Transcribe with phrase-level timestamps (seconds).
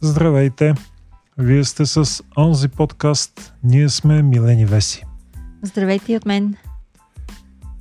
[0.00, 0.74] Здравейте!
[1.38, 3.54] Вие сте с онзи подкаст.
[3.64, 5.04] Ние сме Милени Веси.
[5.62, 6.56] Здравейте и от мен.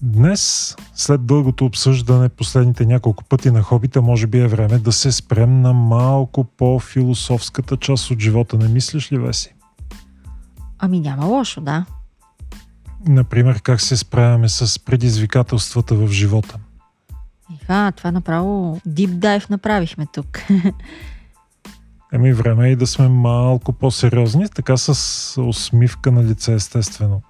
[0.02, 5.12] Днес, след дългото обсъждане последните няколко пъти на хобита, може би е време да се
[5.12, 8.58] спрем на малко по-философската част от живота.
[8.58, 9.56] Не мислиш ли, Веси?
[10.80, 11.86] Ами няма лошо, да.
[13.08, 16.58] Например, как се справяме с предизвикателствата в живота.
[17.62, 20.40] Иха, това направо дип дайв направихме тук.
[22.14, 27.22] Еми, време е и да сме малко по-сериозни, така с усмивка на лице, естествено.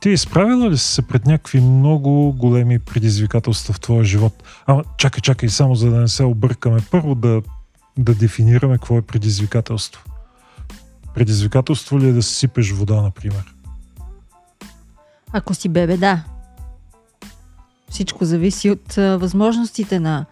[0.00, 4.42] Ти изправила ли си се пред някакви много големи предизвикателства в твоя живот?
[4.66, 6.78] Ама, чакай, чакай, само за да не се объркаме.
[6.90, 7.42] Първо да,
[7.98, 10.04] да дефинираме какво е предизвикателство.
[11.14, 13.54] Предизвикателство ли е да си сипеш вода, например?
[15.32, 16.24] Ако си бебе, да.
[17.90, 20.26] Всичко зависи от възможностите на,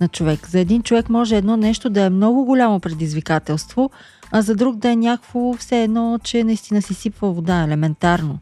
[0.00, 0.48] на човек.
[0.48, 3.90] За един човек може едно нещо да е много голямо предизвикателство,
[4.30, 8.38] а за друг да е някакво все едно, че наистина си сипва вода, елементарно.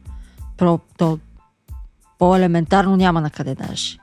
[0.56, 1.18] Про, то
[2.18, 3.98] по-елементарно няма на къде даже.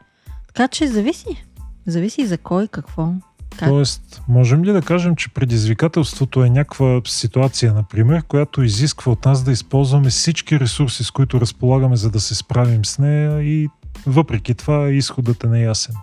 [0.47, 1.45] Така че зависи.
[1.85, 3.13] Зависи за кой, какво.
[3.57, 3.69] Как?
[3.69, 9.43] Тоест, можем ли да кажем, че предизвикателството е някаква ситуация, например, която изисква от нас
[9.43, 13.67] да използваме всички ресурси, с които разполагаме, за да се справим с нея и
[14.05, 15.95] въпреки това изходът е неясен?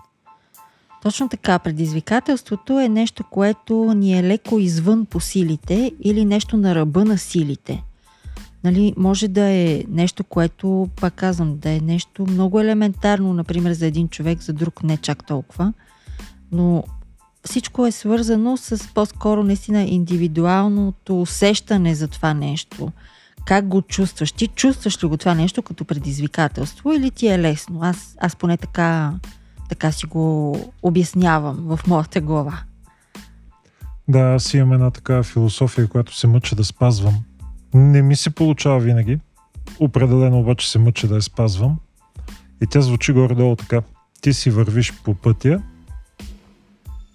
[1.03, 1.59] Точно така.
[1.59, 7.17] Предизвикателството е нещо, което ни е леко извън по силите или нещо на ръба на
[7.17, 7.83] силите.
[8.63, 13.85] Нали, може да е нещо, което, пак казвам, да е нещо много елементарно, например, за
[13.85, 15.73] един човек, за друг не чак толкова.
[16.51, 16.83] Но
[17.45, 22.91] всичко е свързано с по-скоро наистина индивидуалното усещане за това нещо.
[23.45, 24.31] Как го чувстваш?
[24.31, 27.79] Ти чувстваш ли го това нещо като предизвикателство или ти е лесно?
[27.83, 29.13] Аз, аз поне така,
[29.69, 32.59] така си го обяснявам в моята глава.
[34.07, 37.15] Да, аз имам една такава философия, която се мъча да спазвам.
[37.73, 39.19] Не ми се получава винаги.
[39.79, 41.79] Определено обаче се мъча да я спазвам.
[42.61, 43.81] И тя звучи горе-долу така.
[44.21, 45.61] Ти си вървиш по пътя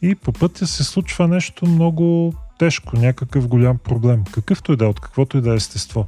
[0.03, 4.25] и по пътя се случва нещо много тежко, някакъв голям проблем.
[4.33, 6.07] Какъвто и да е, от каквото и да е естество.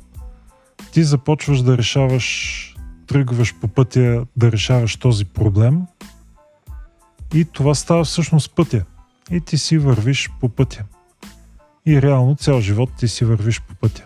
[0.93, 2.77] Ти започваш да решаваш,
[3.07, 5.83] тръгваш по пътя да решаваш този проблем
[7.35, 8.85] и това става всъщност пътя.
[9.31, 10.85] И ти си вървиш по пътя.
[11.87, 14.05] И реално цял живот ти си вървиш по пътя.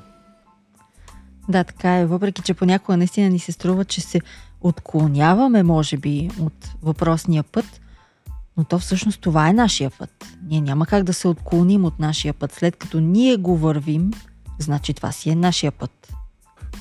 [1.49, 2.06] Да, така е.
[2.06, 4.21] Въпреки, че понякога наистина ни се струва, че се
[4.61, 7.81] отклоняваме, може би, от въпросния път,
[8.56, 10.27] но то всъщност това е нашия път.
[10.43, 12.53] Ние няма как да се отклоним от нашия път.
[12.53, 14.11] След като ние го вървим,
[14.59, 16.12] значи това си е нашия път.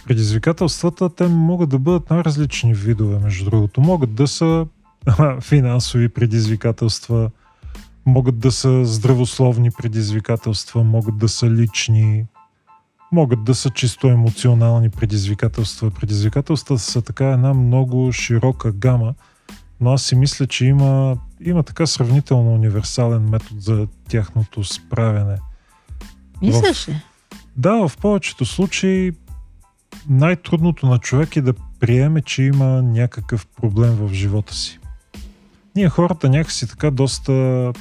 [0.05, 3.81] Предизвикателствата те могат да бъдат най-различни видове, между другото.
[3.81, 4.65] Могат да са
[5.41, 7.29] финансови предизвикателства,
[8.05, 12.25] могат да са здравословни предизвикателства, могат да са лични,
[13.11, 15.91] могат да са чисто емоционални предизвикателства.
[15.91, 19.13] Предизвикателствата са така една много широка гама,
[19.81, 25.37] но аз си мисля, че има, има така сравнително универсален метод за тяхното справяне.
[26.41, 27.01] Мислиш ли?
[27.57, 29.11] Да, в повечето случаи
[30.09, 34.79] най-трудното на човек е да приеме, че има някакъв проблем в живота си.
[35.77, 37.73] Ние хората някакси така доста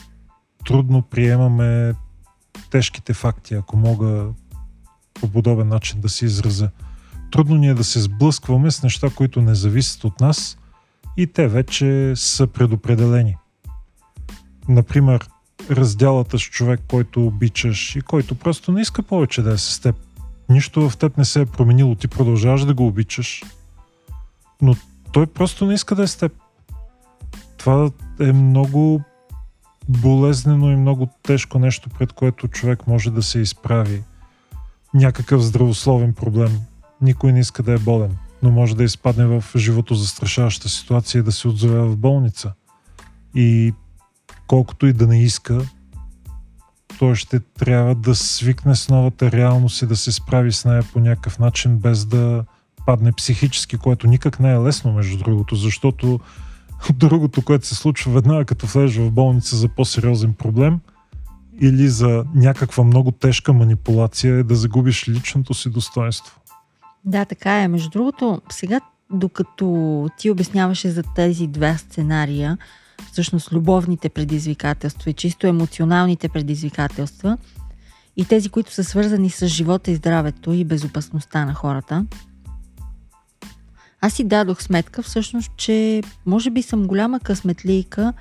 [0.67, 1.95] трудно приемаме
[2.71, 4.27] тежките факти, ако мога
[5.15, 6.71] по подобен начин да се изразя.
[7.33, 10.59] Трудно ни е да се сблъскваме с неща, които не зависят от нас
[11.17, 13.37] и те вече са предопределени.
[14.69, 15.29] Например,
[15.71, 19.97] разделата с човек, който обичаш и който просто не иска повече да е с теб.
[20.49, 23.43] Нищо в теб не се е променило, ти продължаваш да го обичаш,
[24.63, 24.77] но
[25.13, 26.33] той просто не иска да е с теб.
[27.67, 27.91] Това
[28.21, 29.03] е много
[29.89, 34.03] болезнено и много тежко нещо, пред което човек може да се изправи.
[34.95, 36.59] Някакъв здравословен проблем.
[37.01, 41.23] Никой не иска да е болен, но може да изпадне в живото застрашаваща ситуация и
[41.23, 42.53] да се отзове в болница.
[43.35, 43.75] И
[44.47, 45.61] колкото и да не иска,
[46.99, 51.01] той ще трябва да свикне с новата реалност и да се справи с нея по
[51.01, 52.45] някакъв начин, без да
[52.87, 56.21] падне психически, което никак не е лесно, между другото, защото
[56.95, 60.81] другото, което се случва веднага като влезеш в болница за по-сериозен проблем
[61.61, 66.41] или за някаква много тежка манипулация е да загубиш личното си достоинство.
[67.05, 67.69] Да, така е.
[67.69, 68.81] Между другото, сега
[69.11, 72.59] докато ти обясняваше за тези два сценария,
[73.13, 77.39] всъщност любовните предизвикателства и чисто емоционалните предизвикателства
[78.17, 82.07] и тези, които са свързани с живота и здравето и безопасността на хората,
[84.01, 88.13] аз си дадох сметка всъщност, че може би съм голяма късметлийка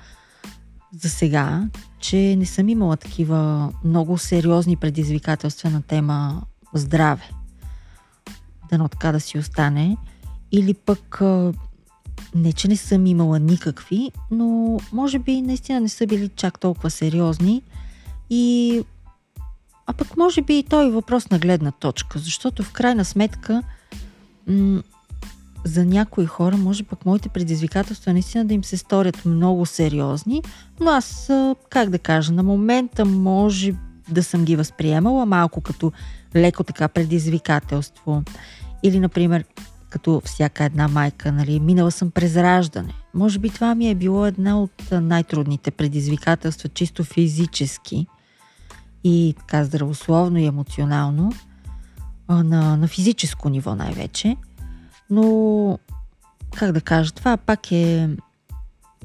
[1.02, 1.68] за сега,
[2.00, 6.42] че не съм имала такива много сериозни предизвикателства на тема
[6.74, 7.30] здраве.
[8.70, 9.96] Дано така да си остане.
[10.52, 11.22] Или пък
[12.34, 16.90] не, че не съм имала никакви, но може би наистина не са били чак толкова
[16.90, 17.62] сериозни.
[18.30, 18.82] И
[19.86, 23.62] а пък може би и той е въпрос на гледна точка, защото в крайна сметка
[24.46, 24.82] м-
[25.66, 30.42] за някои хора, може пък моите предизвикателства наистина да им се сторят много сериозни,
[30.80, 31.30] но аз,
[31.70, 33.74] как да кажа, на момента може
[34.08, 35.92] да съм ги възприемала малко като
[36.36, 38.22] леко така предизвикателство.
[38.82, 39.44] Или, например,
[39.90, 42.94] като всяка една майка, нали, минала съм през раждане.
[43.14, 48.06] Може би това ми е било една от най-трудните предизвикателства, чисто физически
[49.04, 51.32] и така здравословно и емоционално,
[52.28, 54.36] на, на физическо ниво най-вече.
[55.10, 55.78] Но,
[56.56, 58.08] как да кажа, това пак е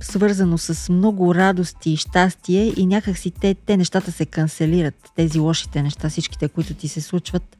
[0.01, 5.83] свързано с много радости и щастие и някакси те, те нещата се канцелират, тези лошите
[5.83, 7.57] неща, всичките, които ти се случват.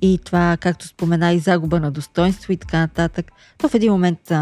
[0.00, 3.32] И това, както спомена, и загуба на достоинство и така нататък.
[3.58, 4.32] То в един момент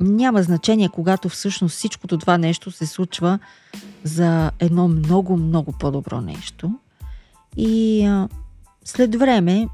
[0.00, 3.38] няма значение, когато всъщност всичкото това нещо се случва
[4.04, 6.74] за едно много, много по-добро нещо.
[7.56, 8.28] И а,
[8.84, 9.68] след време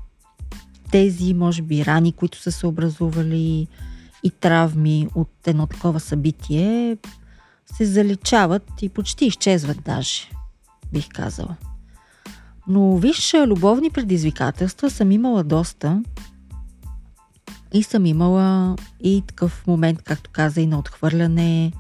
[0.91, 3.67] тези, може би, рани, които са се образували
[4.23, 6.97] и травми от едно такова събитие,
[7.77, 10.23] се заличават и почти изчезват даже,
[10.93, 11.57] бих казала.
[12.69, 16.03] Но виж, любовни предизвикателства съм имала доста
[17.73, 21.73] и съм имала и такъв момент, както каза, и на отхвърляне,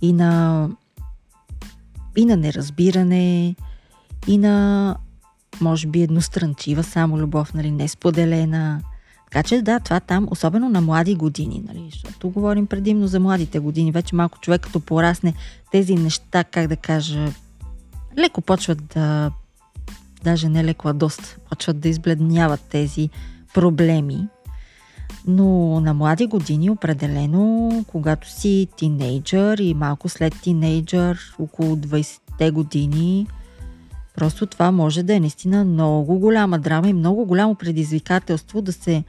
[0.00, 0.70] и на,
[2.16, 3.56] и на неразбиране,
[4.26, 4.96] и на
[5.60, 8.80] може би едностранчива само любов, нали, не споделена.
[9.30, 13.58] Така че да, това там, особено на млади години, нали, защото говорим предимно за младите
[13.58, 13.92] години.
[13.92, 15.34] Вече малко човек като порасне
[15.72, 17.32] тези неща, как да кажа,
[18.18, 19.30] леко почват да,
[20.24, 23.10] даже не леко, а доста, почват да избледняват тези
[23.54, 24.28] проблеми.
[25.26, 33.26] Но на млади години определено, когато си тинейджър и малко след тинейджър, около 20-те години,
[34.18, 39.04] Просто това може да е наистина много голяма драма и много голямо предизвикателство да се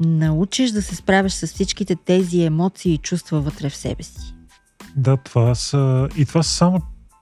[0.00, 4.34] научиш да се справяш с всичките тези емоции и чувства вътре в себе си.
[4.96, 6.08] Да, това са...
[6.16, 6.80] И това са само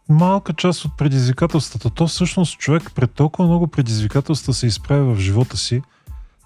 [0.09, 1.91] малка част от предизвикателствата.
[1.91, 5.83] То всъщност човек пред толкова много предизвикателства се изправя в живота си.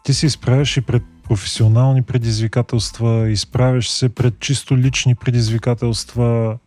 [0.05, 6.59] Ти се изправяш и пред професионални предизвикателства, изправяш се пред чисто лични предизвикателства,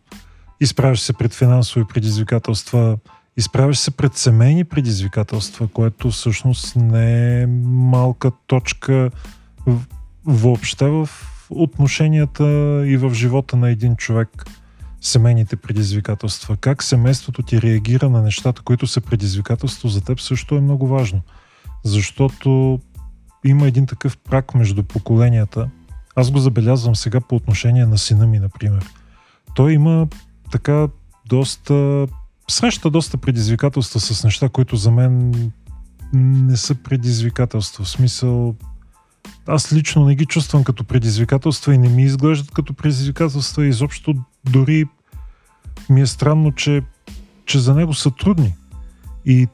[0.60, 2.98] изправяш се пред финансови предизвикателства,
[3.38, 9.10] изправяш се пред семейни предизвикателства, което всъщност не е малка точка
[10.24, 11.08] въобще в
[11.50, 12.44] отношенията
[12.86, 14.44] и в живота на един човек
[15.00, 16.56] семейните предизвикателства.
[16.56, 21.20] Как семейството ти реагира на нещата, които са предизвикателство за теб, също е много важно.
[21.84, 22.80] Защото
[23.44, 25.70] има един такъв прак между поколенията.
[26.16, 28.86] Аз го забелязвам сега по отношение на сина ми, например.
[29.54, 30.08] Той има
[30.50, 30.88] така
[31.26, 32.06] доста
[32.48, 35.34] среща доста предизвикателства с неща, които за мен
[36.14, 37.84] не са предизвикателства.
[37.84, 38.54] В смисъл,
[39.46, 43.66] аз лично не ги чувствам като предизвикателства и не ми изглеждат като предизвикателства.
[43.66, 44.84] Изобщо дори
[45.90, 46.82] ми е странно, че,
[47.46, 48.54] че за него са трудни.
[49.26, 49.48] И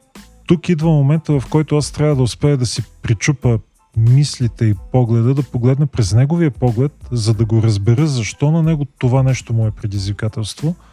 [0.47, 3.59] тук идва момента, в който аз трябва да успея да си причупа
[3.97, 8.85] мислите и погледа, да погледна през неговия поглед, за да го разбера защо на него
[8.85, 10.75] това нещо му е предизвикателство–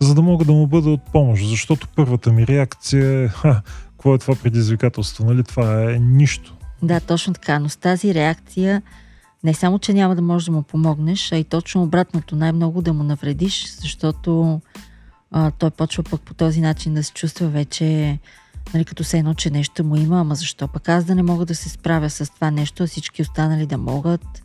[0.00, 4.14] за да мога да му бъда от помощ, защото първата ми реакция е, ха, какво
[4.14, 5.42] е това предизвикателство, нали?
[5.42, 6.56] Това е нищо.
[6.82, 8.82] Да, точно така, но с тази реакция
[9.44, 12.92] не само, че няма да можеш да му помогнеш, а и точно обратното, най-много да
[12.92, 14.60] му навредиш, защото
[15.30, 18.18] а, той почва пък по този начин да се чувства вече,
[18.74, 21.46] нали, като се едно, че нещо му има, ама защо пък аз да не мога
[21.46, 24.42] да се справя с това нещо, а всички останали да могат,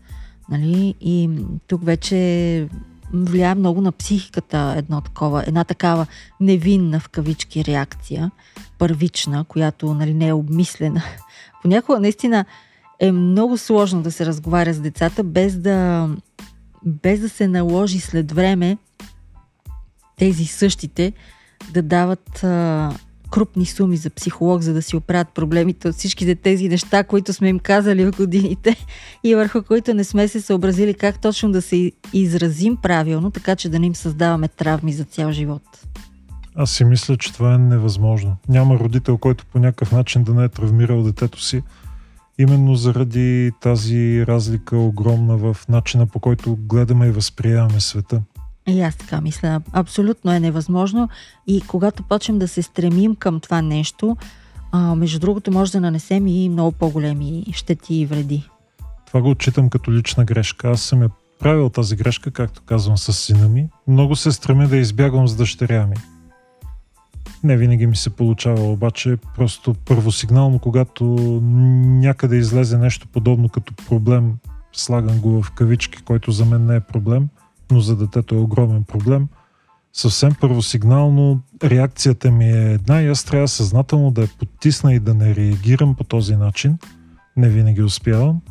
[0.50, 1.29] нали, и
[1.67, 2.67] тук вече
[3.13, 6.06] влияе много на психиката едно такова, една такава
[6.39, 8.32] невинна в кавички реакция,
[8.77, 11.03] първична, която нали, не е обмислена.
[11.62, 12.46] Понякога наистина
[13.00, 16.10] е много сложно да се разговаря с децата, без да,
[16.86, 18.77] без да се наложи след време
[20.18, 21.13] тези същите
[21.74, 22.91] да дават а,
[23.32, 27.50] крупни суми за психолог, за да си оправят проблемите от всичките тези неща, които сме
[27.50, 28.76] им казали в годините
[29.24, 33.70] и върху които не сме се съобразили как точно да се изразим правилно, така че
[33.70, 35.64] да не им създаваме травми за цял живот.
[36.56, 38.38] Аз си мисля, че това е невъзможно.
[38.50, 41.64] Няма родител, който по някакъв начин да не е травмирал детето си,
[42.38, 48.22] именно заради тази разлика огромна в начина по който гледаме и възприемаме света.
[48.68, 49.62] И аз така мисля.
[49.74, 51.10] Абсолютно е невъзможно.
[51.48, 54.18] И когато почнем да се стремим към това нещо,
[54.72, 58.50] а, между другото, може да нанесем и много по-големи щети и вреди.
[59.08, 60.70] Това го отчитам като лична грешка.
[60.70, 63.68] Аз съм я правил тази грешка, както казвам, с сина ми.
[63.88, 65.96] Много се стремя да избягвам с дъщеря ми.
[67.44, 71.03] Не винаги ми се получава, обаче просто първосигнално, когато
[72.01, 74.34] някъде излезе нещо подобно като проблем,
[74.74, 77.27] слагам го в кавички, който за мен не е проблем,
[77.72, 79.28] но за детето е огромен проблем,
[79.94, 85.13] съвсем първосигнално реакцията ми е една и аз трябва съзнателно да я потисна и да
[85.13, 86.78] не реагирам по този начин.
[87.38, 88.42] Не винаги успявам,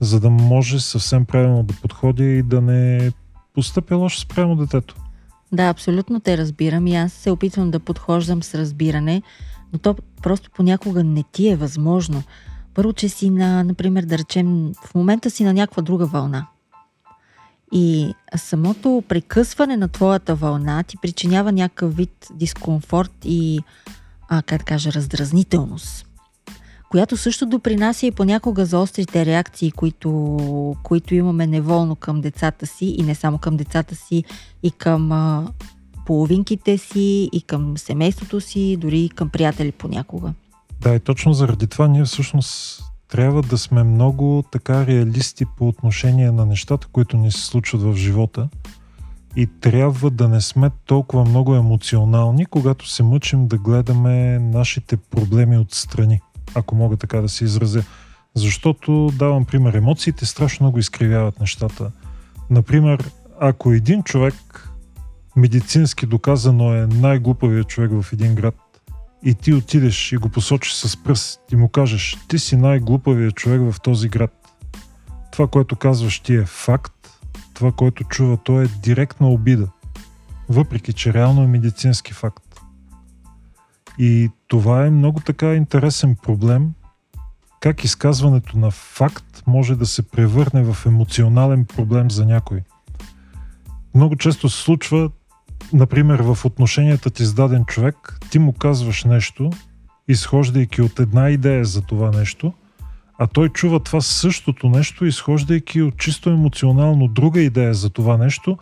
[0.00, 3.12] за да може съвсем правилно да подходя и да не
[3.54, 4.96] постъпя лошо спрямо детето.
[5.52, 9.22] Да, абсолютно те разбирам и аз се опитвам да подхождам с разбиране,
[9.72, 12.22] но то просто понякога не ти е възможно.
[12.74, 16.46] Първо, че си на, например, да речем, в момента си на някаква друга вълна.
[17.72, 23.60] И самото прекъсване на твоята вълна ти причинява някакъв вид дискомфорт и,
[24.28, 26.06] а, как да кажа, раздразнителност,
[26.90, 32.86] която също допринася и понякога за острите реакции, които, които имаме неволно към децата си
[32.98, 34.24] и не само към децата си,
[34.62, 35.52] и към а,
[36.06, 40.32] половинките си, и към семейството си, дори и към приятели понякога.
[40.80, 46.30] Да, и точно заради това ние всъщност трябва да сме много така реалисти по отношение
[46.30, 48.48] на нещата, които ни се случват в живота
[49.36, 55.58] и трябва да не сме толкова много емоционални, когато се мъчим да гледаме нашите проблеми
[55.58, 56.20] отстрани,
[56.54, 57.82] ако мога така да се изразя.
[58.34, 61.92] Защото, давам пример, емоциите страшно много изкривяват нещата.
[62.50, 63.10] Например,
[63.40, 64.34] ако един човек
[65.36, 68.54] медицински доказано е най-глупавият човек в един град,
[69.22, 73.72] и ти отидеш и го посочиш с пръст и му кажеш, ти си най-глупавият човек
[73.72, 74.32] в този град.
[75.32, 77.20] Това, което казваш ти е факт,
[77.54, 79.68] това, което чува той е директна обида,
[80.48, 82.60] въпреки че реално е медицински факт.
[83.98, 86.72] И това е много така интересен проблем,
[87.60, 92.62] как изказването на факт може да се превърне в емоционален проблем за някой.
[93.94, 95.10] Много често се случва
[95.72, 99.50] например, в отношенията ти с даден човек, ти му казваш нещо,
[100.08, 102.52] изхождайки от една идея за това нещо,
[103.18, 108.58] а той чува това същото нещо, изхождайки от чисто емоционално друга идея за това нещо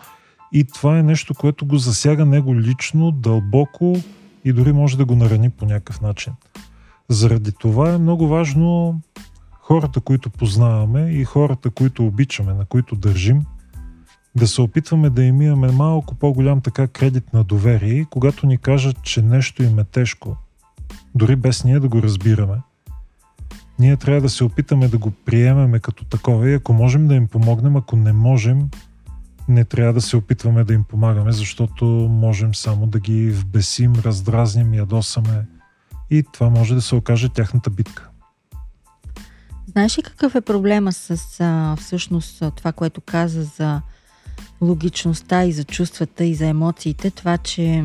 [0.53, 3.97] и това е нещо, което го засяга него лично, дълбоко
[4.45, 6.33] и дори може да го нарани по някакъв начин.
[7.09, 9.01] Заради това е много важно
[9.61, 13.43] хората, които познаваме и хората, които обичаме, на които държим–
[14.37, 19.03] да се опитваме да им имаме малко по-голям така кредит на доверие, когато ни кажат,
[19.03, 20.37] че нещо им е тежко,
[21.15, 22.57] дори без ние да го разбираме.
[23.79, 27.29] Ние трябва да се опитаме да го приемеме като такова и ако можем да им
[27.29, 28.69] помогнем, ако не можем,
[29.49, 34.75] не трябва да се опитваме да им помагаме, защото можем само да ги вбесим, раздразним,
[34.75, 35.47] ядосаме
[36.11, 38.09] и това може да се окаже тяхната битка.
[39.67, 43.83] Знаеш ли какъв е проблема с а, всъщност това, което каза за
[44.61, 47.85] логичността и за чувствата и за емоциите, това, че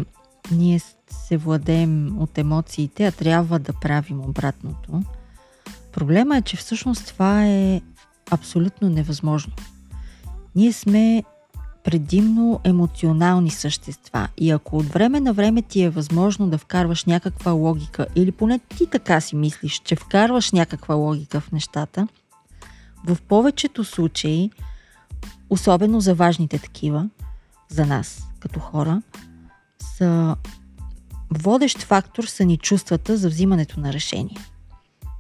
[0.52, 0.80] ние
[1.10, 5.04] се владеем от емоциите, а трябва да правим обратното.
[5.92, 7.82] Проблема е, че всъщност това е
[8.32, 9.54] абсолютно невъзможно.
[10.56, 11.24] Ние сме
[11.84, 17.52] предимно емоционални същества и ако от време на време ти е възможно да вкарваш някаква
[17.52, 22.08] логика или поне ти така си мислиш, че вкарваш някаква логика в нещата,
[23.06, 24.52] в повечето случаи
[25.50, 27.10] особено за важните такива,
[27.70, 29.02] за нас като хора,
[29.98, 30.36] са
[31.32, 34.38] водещ фактор са ни чувствата за взимането на решение.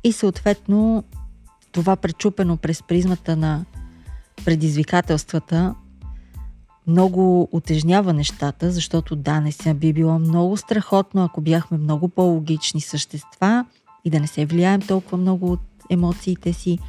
[0.03, 1.03] И съответно
[1.71, 3.65] това пречупено през призмата на
[4.45, 5.75] предизвикателствата
[6.87, 13.65] много отежнява нещата, защото да, не би било много страхотно, ако бяхме много по-логични същества
[14.05, 16.79] и да не се влияем толкова много от емоциите си,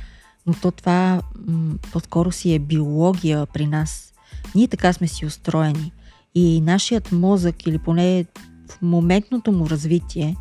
[0.51, 4.13] но то това м- по-скоро си е биология при нас.
[4.55, 5.93] Ние така сме си устроени.
[6.35, 8.27] И нашият мозък, или поне
[8.71, 10.37] в моментното му развитие,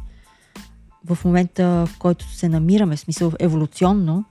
[1.06, 4.26] в момента, в който се намираме, в смисъл еволюционно,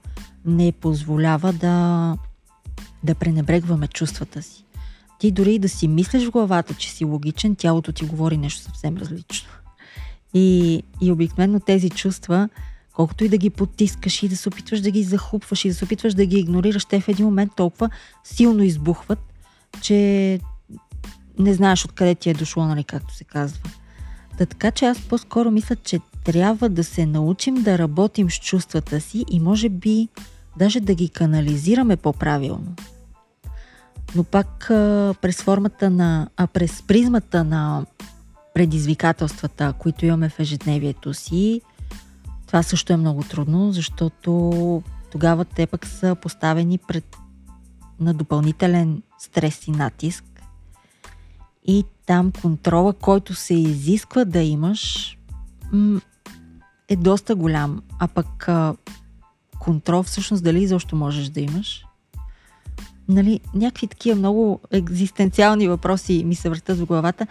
[0.45, 2.17] не позволява да,
[3.03, 4.65] да пренебрегваме чувствата си.
[5.19, 8.97] Ти дори да си мислиш в главата, че си логичен, тялото ти говори нещо съвсем
[8.97, 9.49] различно.
[10.33, 12.49] И, и обикновено тези чувства
[12.99, 15.85] колкото и да ги потискаш и да се опитваш да ги захупваш и да се
[15.85, 17.89] опитваш да ги игнорираш, те в един момент толкова
[18.23, 19.19] силно избухват,
[19.81, 20.39] че
[21.39, 23.59] не знаеш откъде ти е дошло, нали, както се казва.
[24.37, 29.01] Да, така че аз по-скоро мисля, че трябва да се научим да работим с чувствата
[29.01, 30.07] си и може би
[30.57, 32.75] даже да ги канализираме по-правилно.
[34.15, 34.65] но пак
[35.21, 37.85] през формата на, а през призмата на
[38.53, 41.61] предизвикателствата, които имаме в ежедневието си,
[42.49, 47.17] това също е много трудно, защото тогава те пък са поставени пред
[47.99, 50.23] на допълнителен стрес и натиск.
[51.65, 55.17] И там контрола, който се изисква да имаш,
[56.87, 57.81] е доста голям.
[57.99, 58.47] А пък
[59.59, 61.85] контрол всъщност дали изобщо можеш да имаш?
[63.07, 67.27] Нали, някакви такива много екзистенциални въпроси ми се въртат в главата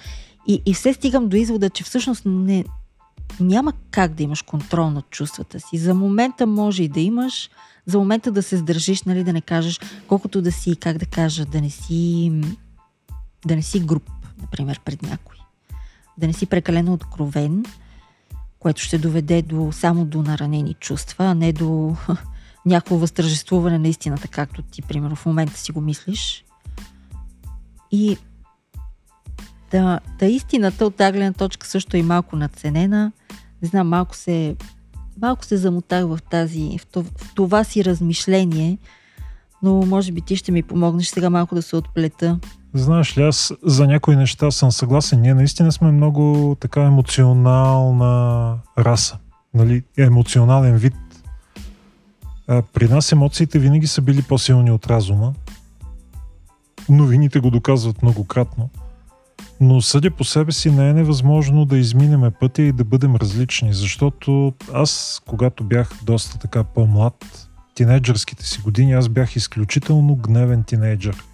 [0.47, 2.65] и, и все стигам до извода, че всъщност не,
[3.41, 5.79] няма как да имаш контрол над чувствата си.
[5.79, 7.51] За момента може и да имаш,
[7.87, 11.45] за момента да се сдържиш, нали, да не кажеш, колкото да си, как да кажа,
[11.45, 12.33] да не си,
[13.47, 15.37] да не си груп, например, пред някой.
[16.19, 17.65] Да не си прекалено откровен,
[18.59, 21.97] което ще доведе до, само до наранени чувства, а не до
[22.67, 26.45] някакво възтържествуване на истината, както ти, примерно, в момента си го мислиш.
[27.91, 28.17] И
[29.71, 33.13] да, да истината от тази гледна точка също е малко надценена.
[33.63, 34.57] Не знам, малко се,
[35.23, 38.79] малко се замотах в, тази, в, това, в това си размишление,
[39.63, 42.39] но може би ти ще ми помогнеш сега малко да се отплета.
[42.75, 45.21] Знаеш ли, аз за някои неща съм съгласен.
[45.21, 49.19] Ние наистина сме много така емоционална раса.
[49.55, 49.83] Нали?
[49.99, 50.95] Емоционален вид.
[52.49, 55.33] А, при нас емоциите винаги са били по-силни от разума.
[56.89, 58.71] Новините го доказват многократно.
[59.61, 63.73] Но съдя по себе си не е невъзможно да изминеме пътя и да бъдем различни,
[63.73, 71.25] защото аз, когато бях доста така по-млад, тинейджърските си години, аз бях изключително гневен тинейджър.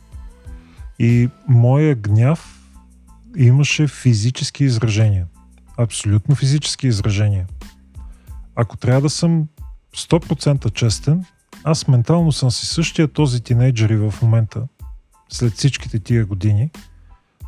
[0.98, 2.60] И моя гняв
[3.36, 5.26] имаше физически изражения.
[5.76, 7.46] Абсолютно физически изражения.
[8.56, 9.46] Ако трябва да съм
[9.96, 11.24] 100% честен,
[11.64, 14.62] аз ментално съм си същия този тинейджър и в момента,
[15.28, 16.70] след всичките тия години–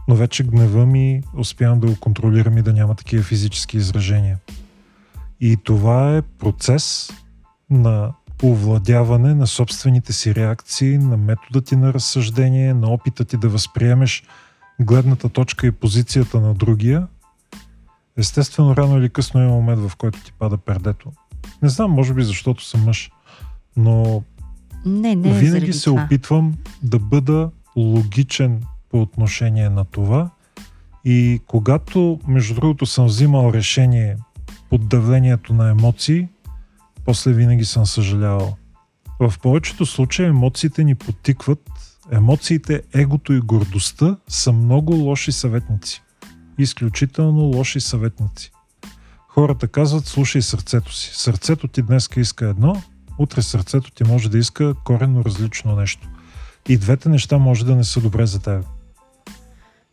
[0.09, 4.39] но вече гнева ми успявам да го контролирам и да няма такива физически изражения.
[5.41, 7.13] И това е процес
[7.71, 13.49] на овладяване на собствените си реакции, на метода ти на разсъждение, на опита ти да
[13.49, 14.23] възприемеш
[14.81, 17.07] гледната точка и позицията на другия.
[18.17, 21.13] Естествено, рано или късно има момент, в който ти пада пердето.
[21.63, 23.11] Не знам, може би защото съм мъж,
[23.77, 24.23] но
[24.87, 26.03] не, не е винаги се това.
[26.03, 28.63] опитвам да бъда логичен
[28.97, 30.31] по отношение на това.
[31.05, 34.17] И когато, между другото, съм взимал решение
[34.71, 36.29] под давлението на емоции,
[37.05, 38.57] после винаги съм съжалявал.
[39.21, 41.71] В повечето случаи емоциите ни потикват,
[42.13, 46.03] емоциите, егото и гордостта са много лоши съветници.
[46.59, 48.53] Изключително лоши съветници.
[49.29, 51.11] Хората казват, слушай сърцето си.
[51.15, 52.83] Сърцето ти днес иска едно,
[53.19, 56.09] утре сърцето ти може да иска коренно различно нещо.
[56.69, 58.65] И двете неща може да не са добре за теб.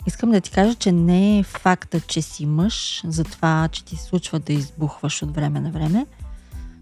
[0.08, 3.96] Искам да ти кажа, че не е факта, че си мъж, за това, че ти
[3.96, 6.06] случва да избухваш от време на време.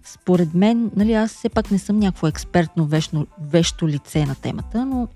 [0.04, 4.86] Според мен, нали, аз все пак не съм някакво експертно вечно, вещо лице на темата,
[4.86, 5.08] но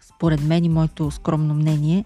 [0.00, 2.04] според мен и моето скромно мнение,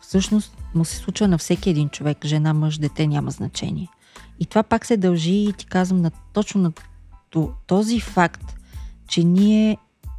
[0.00, 3.88] всъщност му се случва на всеки един човек, жена, мъж, дете, няма значение.
[4.40, 6.72] И това пак се дължи, и ти казвам, на, точно на
[7.66, 8.54] този факт,
[9.08, 9.76] че ние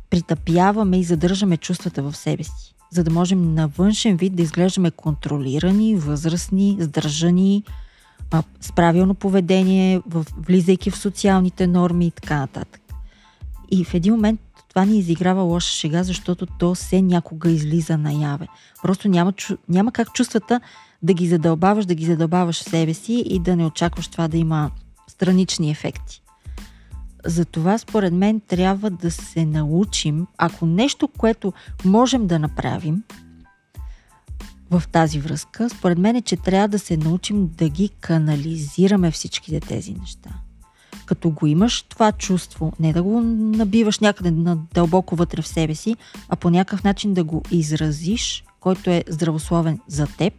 [0.09, 4.91] притъпяваме и задържаме чувствата в себе си за да можем на външен вид да изглеждаме
[4.91, 7.63] контролирани, възрастни, сдържани,
[8.61, 10.01] с правилно поведение,
[10.37, 12.81] влизайки в социалните норми и така нататък.
[13.71, 18.47] И в един момент това ни изиграва лоша шега, защото то се някога излиза наяве.
[18.81, 19.33] Просто няма,
[19.69, 20.61] няма как чувствата
[21.03, 24.37] да ги задълбаваш, да ги задълбаваш в себе си и да не очакваш това да
[24.37, 24.71] има
[25.07, 26.21] странични ефекти.
[27.25, 31.53] Затова, според мен, трябва да се научим, ако нещо, което
[31.85, 33.03] можем да направим
[34.71, 39.59] в тази връзка, според мен е, че трябва да се научим да ги канализираме всичките
[39.59, 40.29] тези неща.
[41.05, 45.95] Като го имаш това чувство, не да го набиваш някъде дълбоко вътре в себе си,
[46.29, 50.33] а по някакъв начин да го изразиш, който е здравословен за теб,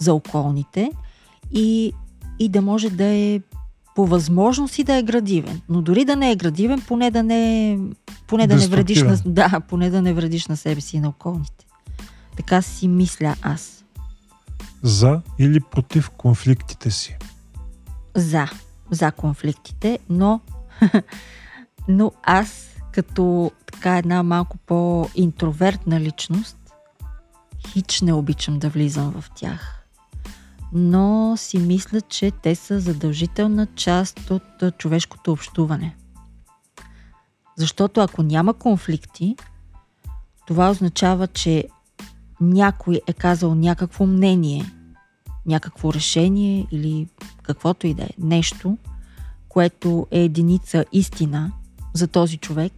[0.00, 0.90] за околните
[1.52, 1.92] и,
[2.38, 3.40] и да може да е
[3.98, 5.60] по възможност и да е градивен.
[5.68, 7.78] Но дори да не е градивен, поне да не,
[8.26, 11.08] поне да не вредиш на, да, поне да не вредиш на себе си и на
[11.08, 11.66] околните.
[12.36, 13.84] Така си мисля аз.
[14.82, 17.16] За или против конфликтите си?
[18.14, 18.46] За.
[18.90, 20.40] За конфликтите, но,
[21.88, 26.56] но аз като така една малко по-интровертна личност,
[27.68, 29.77] хич не обичам да влизам в тях
[30.72, 35.96] но си мисля, че те са задължителна част от човешкото общуване.
[37.56, 39.36] Защото ако няма конфликти,
[40.46, 41.64] това означава, че
[42.40, 44.72] някой е казал някакво мнение,
[45.46, 47.08] някакво решение или
[47.42, 48.78] каквото и да е, нещо,
[49.48, 51.52] което е единица истина
[51.94, 52.72] за този човек.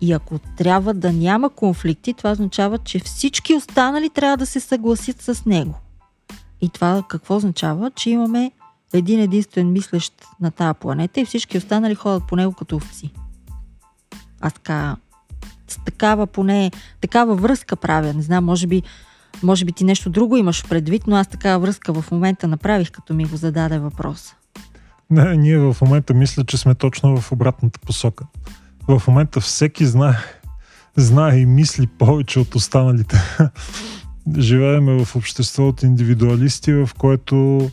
[0.00, 5.20] И ако трябва да няма конфликти, това означава, че всички останали трябва да се съгласят
[5.20, 5.74] с него.
[6.62, 7.90] И това какво означава?
[7.90, 8.52] Че имаме
[8.92, 13.10] един единствен мислещ на тази планета и всички останали ходят по него като овци.
[14.40, 14.96] Аз така,
[15.68, 16.70] с такава поне,
[17.00, 18.14] такава връзка правя.
[18.14, 18.82] Не знам, може би,
[19.42, 23.14] може би ти нещо друго имаш предвид, но аз такава връзка в момента направих, като
[23.14, 24.34] ми го зададе въпрос.
[25.10, 28.24] Не, ние в момента мисля, че сме точно в обратната посока.
[28.88, 30.16] В момента всеки знае,
[30.96, 33.20] знае и мисли повече от останалите.
[34.38, 37.68] Живееме в общество от индивидуалисти, в което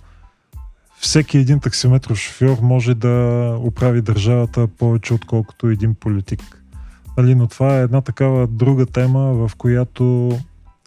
[1.00, 6.64] всеки един таксиметров шофьор може да оправи държавата повече отколкото един политик.
[7.18, 10.32] Нали, но това е една такава друга тема, в която,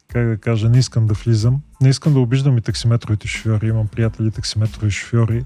[0.08, 1.60] как да кажа, не искам да влизам.
[1.80, 3.66] Не искам да обиждам и таксиметровите шофьори.
[3.66, 5.44] Имам приятели таксиметрови шофьори.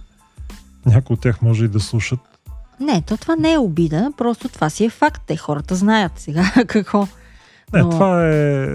[0.86, 2.20] Някои от тях може и да слушат.
[2.80, 5.22] Не, то това не е обида, просто това си е факт.
[5.26, 7.08] Те хората знаят сега какво.
[7.72, 7.90] Не, Но...
[7.90, 8.68] това е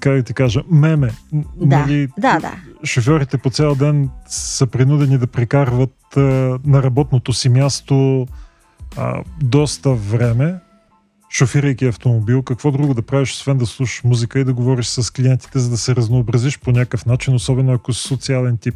[0.00, 1.10] как да ти кажа, меме.
[1.32, 2.52] Да, нали, да, да.
[2.84, 6.20] Шофьорите по цял ден са принудени да прекарват а,
[6.64, 8.26] на работното си място
[8.96, 10.54] а, доста време,
[11.30, 12.42] шофирайки автомобил.
[12.42, 15.76] Какво друго да правиш, освен да слушаш музика и да говориш с клиентите, за да
[15.76, 18.74] се разнообразиш по някакъв начин, особено ако си социален тип.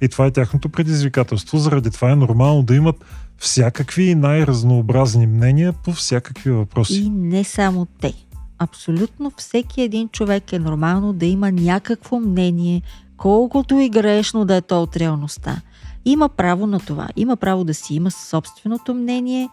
[0.00, 1.58] И това е тяхното предизвикателство.
[1.58, 3.04] Заради това е нормално да имат
[3.38, 7.02] всякакви най-разнообразни мнения по всякакви въпроси.
[7.02, 8.14] И не само те
[8.60, 12.82] абсолютно всеки един човек е нормално да има някакво мнение,
[13.16, 15.60] колкото и грешно да е то от реалността.
[16.04, 17.08] Има право на това.
[17.16, 19.48] Има право да си има собственото мнение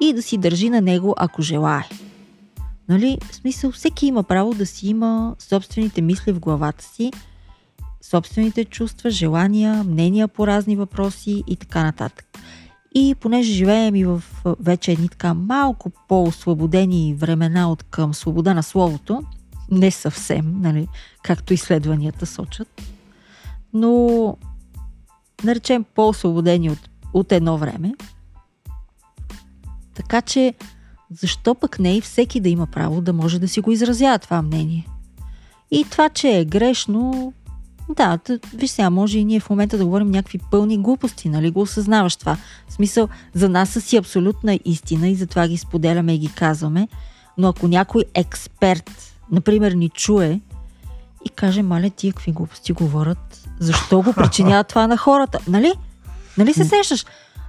[0.00, 1.88] и да си държи на него, ако желае.
[2.88, 3.18] Нали?
[3.30, 7.10] В смисъл, всеки има право да си има собствените мисли в главата си,
[8.02, 12.38] собствените чувства, желания, мнения по разни въпроси и така нататък.
[12.94, 18.62] И понеже живеем и в вече едни така малко по-освободени времена от към свобода на
[18.62, 19.22] словото,
[19.70, 20.88] не съвсем, нали,
[21.22, 22.82] както изследванията сочат,
[23.72, 24.36] но
[25.44, 27.94] наречем по-освободени от, от едно време.
[29.94, 30.54] Така че,
[31.10, 34.42] защо пък не и всеки да има право да може да си го изразява това
[34.42, 34.86] мнение?
[35.70, 37.32] И това, че е грешно,
[37.96, 41.50] да, тъ, виж сега, може и ние в момента да говорим някакви пълни глупости, нали
[41.50, 42.36] го осъзнаваш това.
[42.68, 46.88] В смисъл, за нас са си абсолютна истина и затова ги споделяме и ги казваме,
[47.38, 50.40] но ако някой експерт, например, ни чуе
[51.24, 55.72] и каже, маля, тия какви глупости говорят, защо го причинява това на хората, нали?
[56.38, 57.06] Нали се сещаш?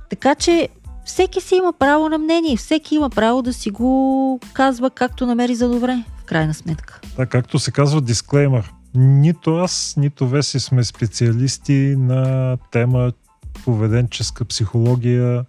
[0.10, 0.70] Така че
[1.06, 5.56] всеки си има право на мнение, всеки има право да си го казва както намери
[5.56, 7.00] за добре, в крайна сметка.
[7.18, 13.12] Да, както се казва дисклеймър нито аз, нито Веси сме специалисти на тема
[13.66, 15.46] поведенческа психология,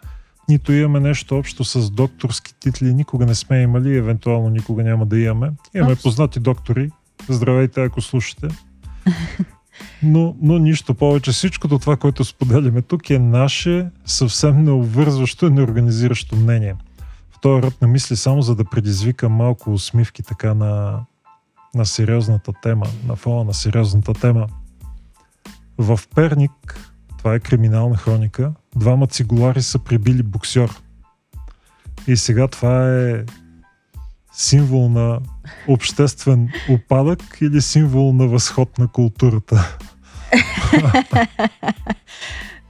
[0.49, 5.19] нито имаме нещо общо с докторски титли, никога не сме имали, евентуално никога няма да
[5.19, 5.53] имаме.
[5.75, 6.91] Имаме познати доктори,
[7.29, 8.49] здравейте ако слушате.
[10.03, 11.33] Но, но нищо повече.
[11.33, 16.75] Всичкото това, което споделяме тук е наше съвсем необвързващо и неорганизиращо мнение.
[17.31, 21.01] В този род на мисли само за да предизвика малко усмивки така на,
[21.75, 24.47] на сериозната тема, на фона на сериозната тема.
[25.79, 26.81] В Перник,
[27.19, 30.71] това е криминална хроника, двама цигулари са прибили боксер.
[32.07, 33.25] И сега това е
[34.33, 35.21] символ на
[35.69, 39.77] обществен опадък или символ на възход на културата?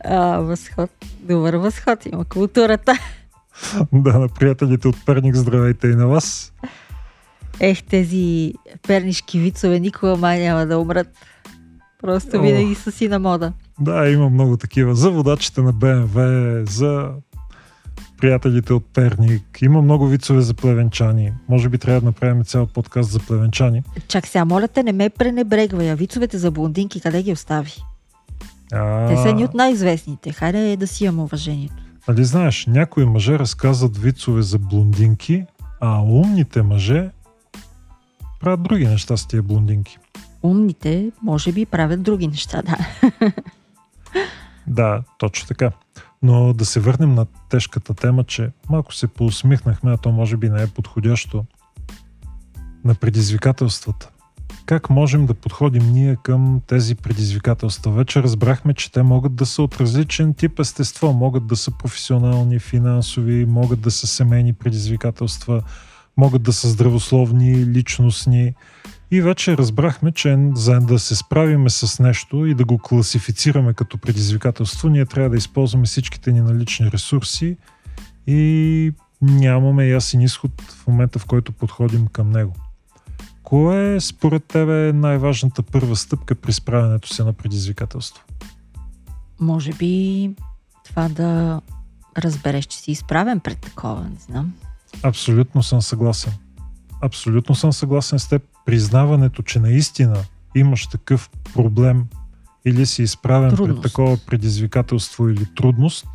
[0.05, 0.91] а, възход.
[1.21, 2.99] Добър възход има културата.
[3.93, 6.53] да, на приятелите от Перник, здравейте и на вас.
[7.61, 8.55] Ех, тези
[8.87, 11.09] пернишки вицове никога май няма да умрат.
[12.03, 13.53] Просто О, винаги са си на мода.
[13.81, 14.95] Да, има много такива.
[14.95, 16.17] За водачите на БМВ,
[16.71, 17.11] за
[18.19, 19.62] приятелите от Перник.
[19.62, 21.33] Има много вицове за плевенчани.
[21.49, 23.83] Може би трябва да направим цял подкаст за плевенчани.
[24.09, 25.91] Чак сега, моля те, не ме пренебрегвай.
[25.91, 27.73] А вицовете за блондинки, къде ги остави?
[28.73, 29.09] А...
[29.09, 30.33] Те са ни от най-известните.
[30.33, 31.75] Хайде да си имам уважението.
[32.09, 35.45] Али знаеш, някои мъже разказват вицове за блондинки,
[35.81, 37.11] а умните мъже
[38.42, 39.98] правят други неща с тия блондинки.
[40.42, 42.76] Умните, може би, правят други неща, да.
[44.66, 45.70] да, точно така.
[46.22, 50.48] Но да се върнем на тежката тема, че малко се поусмихнахме, а то може би
[50.48, 51.44] не е подходящо
[52.85, 54.11] на предизвикателствата.
[54.66, 57.92] Как можем да подходим ние към тези предизвикателства?
[57.92, 61.12] Вече разбрахме, че те могат да са от различен тип естество.
[61.12, 65.62] Могат да са професионални, финансови, могат да са семейни предизвикателства,
[66.16, 68.55] могат да са здравословни, личностни.
[69.11, 73.98] И вече разбрахме, че за да се справиме с нещо и да го класифицираме като
[73.98, 77.57] предизвикателство, ние трябва да използваме всичките ни налични ресурси
[78.27, 82.55] и нямаме ясен изход в момента, в който подходим към него.
[83.42, 88.25] Кое е според тебе най-важната първа стъпка при справянето се на предизвикателство?
[89.40, 90.31] Може би
[90.85, 91.61] това да
[92.18, 94.55] разбереш, че си изправен пред такова, не знам.
[95.02, 96.33] Абсолютно съм съгласен.
[97.00, 98.42] Абсолютно съм съгласен с теб.
[98.66, 100.24] Признаването, че наистина
[100.55, 102.05] имаш такъв проблем
[102.64, 103.83] или си изправен трудност.
[103.83, 106.07] пред такова предизвикателство или трудност,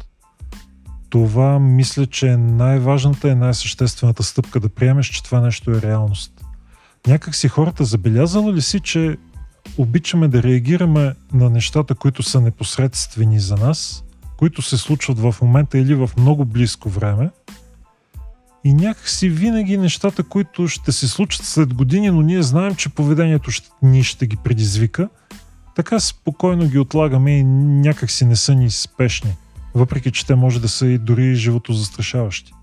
[1.09, 6.45] това мисля, че е най-важната и най-съществената стъпка да приемеш, че това нещо е реалност.
[7.07, 9.17] Някак си хората забелязала ли си, че
[9.77, 14.03] обичаме да реагираме на нещата, които са непосредствени за нас,
[14.37, 17.29] които се случват в момента или в много близко време.
[18.67, 23.51] И някакси винаги нещата, които ще се случат след години, но ние знаем, че поведението
[23.51, 25.09] ще, ни ще ги предизвика,
[25.75, 29.35] така спокойно ги отлагаме и някакси не са ни спешни.
[29.75, 32.53] Въпреки, че те може да са и дори живото застрашаващи.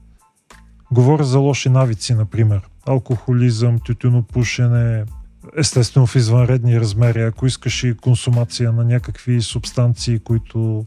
[0.91, 2.61] Говоря за лоши навици, например.
[2.87, 5.05] Алкохолизъм, тютюнопушене,
[5.57, 7.23] естествено в извънредни размери.
[7.23, 10.87] Ако искаш и консумация на някакви субстанции, които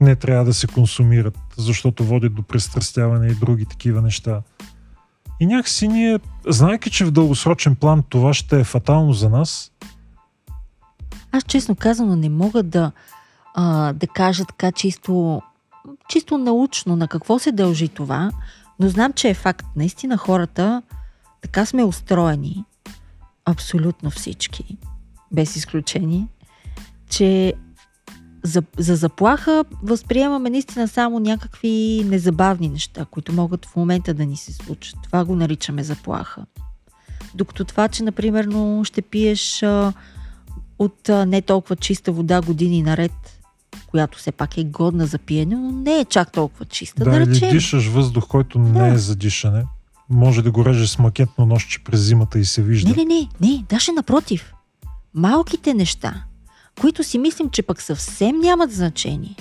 [0.00, 4.42] не трябва да се консумират, защото водят до престрастяване и други такива неща.
[5.40, 9.72] И някакси ние, знайки, че в дългосрочен план това ще е фатално за нас.
[11.32, 12.92] Аз честно казано не мога да,
[13.54, 15.42] а, да кажа така чисто,
[16.08, 18.30] чисто научно на какво се дължи това,
[18.80, 19.66] но знам, че е факт.
[19.76, 20.82] Наистина хората
[21.40, 22.64] така сме устроени,
[23.44, 24.76] абсолютно всички,
[25.32, 26.26] без изключение,
[27.10, 27.54] че
[28.42, 34.36] за, за заплаха възприемаме наистина само някакви незабавни неща, които могат в момента да ни
[34.36, 34.96] се случат.
[35.02, 36.46] Това го наричаме заплаха.
[37.34, 38.48] Докато това, че, например,
[38.84, 39.92] ще пиеш а,
[40.78, 43.40] от а, не толкова чиста вода години наред,
[43.86, 47.04] която все пак е годна за пиене, но не е чак толкова чиста.
[47.04, 47.50] Да, да или речем.
[47.50, 48.68] дишаш въздух, който да.
[48.68, 49.64] не е за дишане.
[50.10, 52.90] Може да го режеш с макетно нощче през зимата и се вижда.
[52.90, 54.54] Не, не, не, не, даже напротив.
[55.14, 56.24] Малките неща,
[56.80, 59.36] които си мислим, че пък съвсем нямат значение.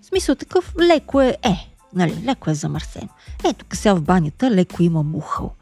[0.00, 3.08] В смисъл такъв леко е, е, нали, леко е замърсен.
[3.44, 5.52] Е, тук сега в банята леко има мухъл.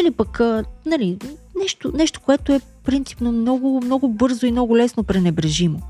[0.00, 0.40] Или пък,
[0.86, 1.18] нали,
[1.58, 5.82] нещо, нещо, което е принципно много, много бързо и много лесно пренебрежимо.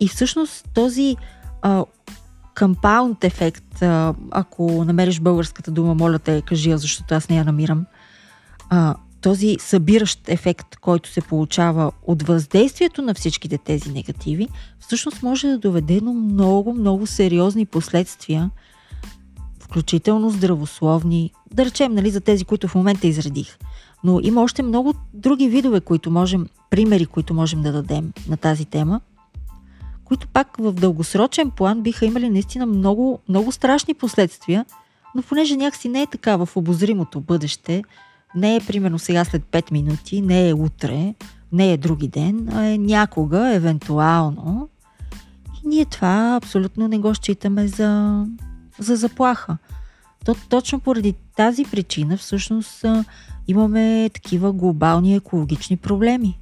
[0.00, 1.16] И всъщност този
[1.62, 1.84] а,
[3.22, 7.86] ефект, а, ако намериш българската дума, моля те, кажи я, защото аз не я намирам.
[8.70, 14.48] А, този събиращ ефект, който се получава от въздействието на всичките тези негативи,
[14.80, 18.50] всъщност може да доведе до много, много сериозни последствия,
[19.60, 23.58] включително здравословни, да речем, нали, за тези, които в момента изредих.
[24.04, 28.64] Но има още много други видове, които можем, примери, които можем да дадем на тази
[28.64, 29.00] тема,
[30.04, 34.64] които пак в дългосрочен план биха имали наистина много, много страшни последствия,
[35.14, 37.82] но понеже някакси не е така в обозримото бъдеще,
[38.34, 41.14] не е примерно сега след 5 минути, не е утре,
[41.52, 44.68] не е други ден, а е някога, евентуално.
[45.64, 48.24] И ние това абсолютно не го считаме за,
[48.78, 49.58] за заплаха.
[50.24, 52.84] То, точно поради тази причина всъщност
[53.48, 56.38] имаме такива глобални екологични проблеми.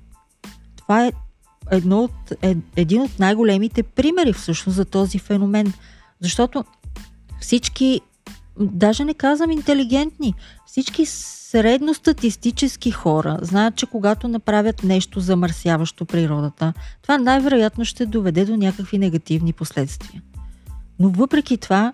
[0.77, 1.13] Това е,
[1.71, 5.73] едно от, е, един от най-големите примери всъщност за този феномен.
[6.21, 6.65] Защото
[7.41, 8.01] всички,
[8.61, 10.35] даже не казвам интелигентни,
[10.67, 11.07] всички
[11.51, 18.99] средностатистически хора знаят, че когато направят нещо замърсяващо природата, това най-вероятно ще доведе до някакви
[18.99, 20.23] негативни последствия.
[20.99, 21.93] Но въпреки това,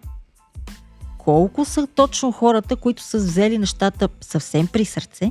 [1.18, 5.30] колко са точно хората, които са взели нещата съвсем при сърце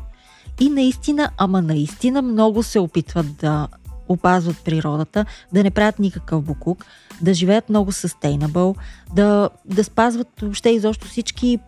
[0.59, 3.67] и наистина, ама наистина много се опитват да
[4.07, 6.85] опазват природата, да не правят никакъв букук,
[7.21, 8.77] да живеят много sustainable,
[9.13, 11.59] да, да спазват въобще изобщо всички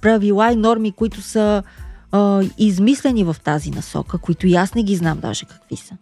[0.00, 1.62] правила и норми, които са
[2.12, 5.96] а, измислени в тази насока, които и аз не ги знам даже какви са.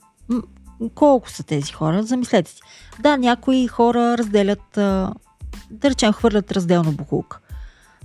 [0.95, 2.03] Колко са тези хора?
[2.03, 2.61] Замислете си.
[3.01, 5.13] Да, някои хора разделят, а,
[5.71, 7.39] да речем, хвърлят разделно бухулка.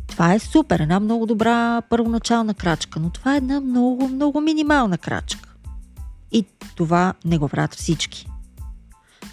[0.07, 4.97] Това е супер, една много добра първоначална крачка, но това е една много, много минимална
[4.97, 5.49] крачка.
[6.31, 8.27] И това не го правят всички.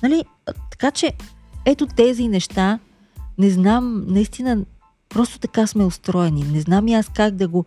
[0.03, 0.25] Нали?
[0.71, 1.13] Така че,
[1.65, 2.79] ето тези неща,
[3.39, 4.65] не знам, наистина
[5.15, 6.43] Просто така сме устроени.
[6.43, 7.65] Не знам и аз как да го...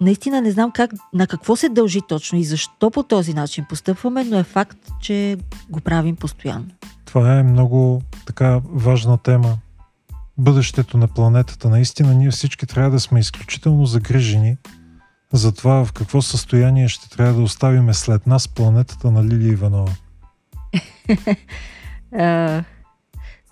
[0.00, 4.24] Наистина не знам как, на какво се дължи точно и защо по този начин постъпваме,
[4.24, 5.36] но е факт, че
[5.70, 6.66] го правим постоянно.
[7.04, 9.58] Това е много така важна тема.
[10.38, 11.68] бъдещето на планетата.
[11.68, 14.56] Наистина ние всички трябва да сме изключително загрижени
[15.32, 19.92] за това в какво състояние ще трябва да оставиме след нас планетата на Лили Иванова.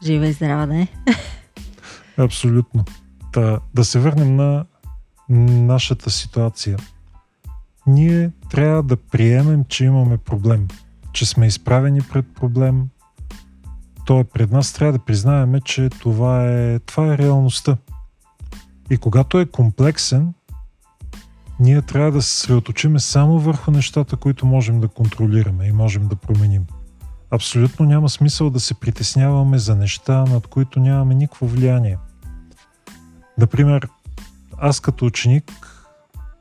[0.05, 0.89] Жива и здрава, не?
[2.21, 2.85] Абсолютно.
[3.33, 4.65] Та, да се върнем на
[5.29, 6.79] нашата ситуация.
[7.87, 10.69] Ние трябва да приемем, че имаме проблем,
[11.13, 12.89] че сме изправени пред проблем.
[14.07, 17.77] То е пред нас, трябва да признаеме, че това е, това е реалността.
[18.91, 20.35] И когато е комплексен,
[21.61, 26.17] ние трябва да се съсредоточиме само върху нещата, които можем да контролираме и можем да
[26.17, 26.67] променим.
[27.31, 31.99] Абсолютно няма смисъл да се притесняваме за неща, над които нямаме никакво влияние.
[33.41, 33.89] Например,
[34.59, 35.53] аз като ученик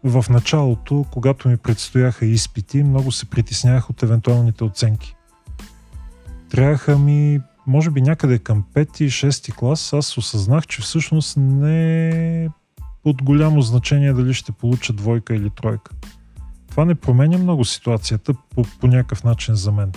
[0.04, 5.16] в началото, когато ми предстояха изпити, много се притеснявах от евентуалните оценки.
[6.50, 12.10] Трябваха ми, може би някъде към 5 и 6 клас, аз осъзнах, че всъщност не
[12.44, 12.50] е
[13.06, 15.92] от голямо значение дали ще получа двойка или тройка.
[16.70, 19.92] Това не променя много ситуацията по, по някакъв начин за мен.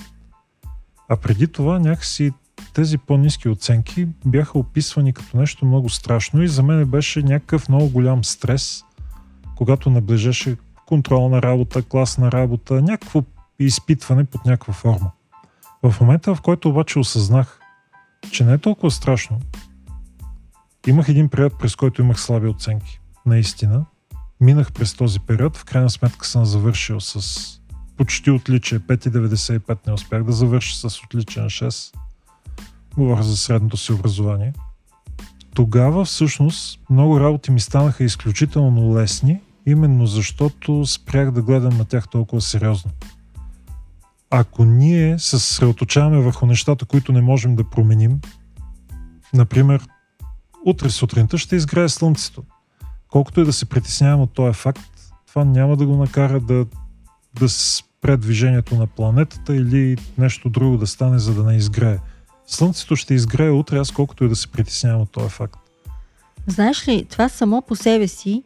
[1.09, 2.33] А преди това някакси
[2.75, 7.88] тези по-низки оценки бяха описвани като нещо много страшно и за мен беше някакъв много
[7.88, 8.85] голям стрес,
[9.57, 13.22] когато наближеше контролна работа, класна работа, някакво
[13.59, 15.11] изпитване под някаква форма.
[15.83, 17.61] В момента, в който обаче осъзнах,
[18.31, 19.38] че не е толкова страшно,
[20.87, 23.01] имах един период, през който имах слаби оценки.
[23.27, 23.85] Наистина.
[24.40, 27.61] Минах през този период, в крайна сметка съм завършил с
[27.96, 28.79] почти отличие.
[28.79, 31.96] 5,95 не успях да завърша с отличие на 6.
[32.96, 34.52] Говоря за средното си образование.
[35.55, 42.09] Тогава всъщност много работи ми станаха изключително лесни, именно защото спрях да гледам на тях
[42.09, 42.90] толкова сериозно.
[44.31, 48.20] Ако ние се съсредоточаваме върху нещата, които не можем да променим,
[49.35, 49.88] например,
[50.66, 52.42] утре сутринта ще изгрее слънцето.
[53.11, 54.90] Колкото и да се притеснявам от този факт,
[55.28, 56.66] това няма да го накара да,
[57.35, 61.98] да спре движението на планетата или нещо друго да стане, за да не изгрее.
[62.46, 65.59] Слънцето ще изгрее утре, аз колкото и да се притеснявам от този факт.
[66.46, 68.42] Знаеш ли, това само по себе си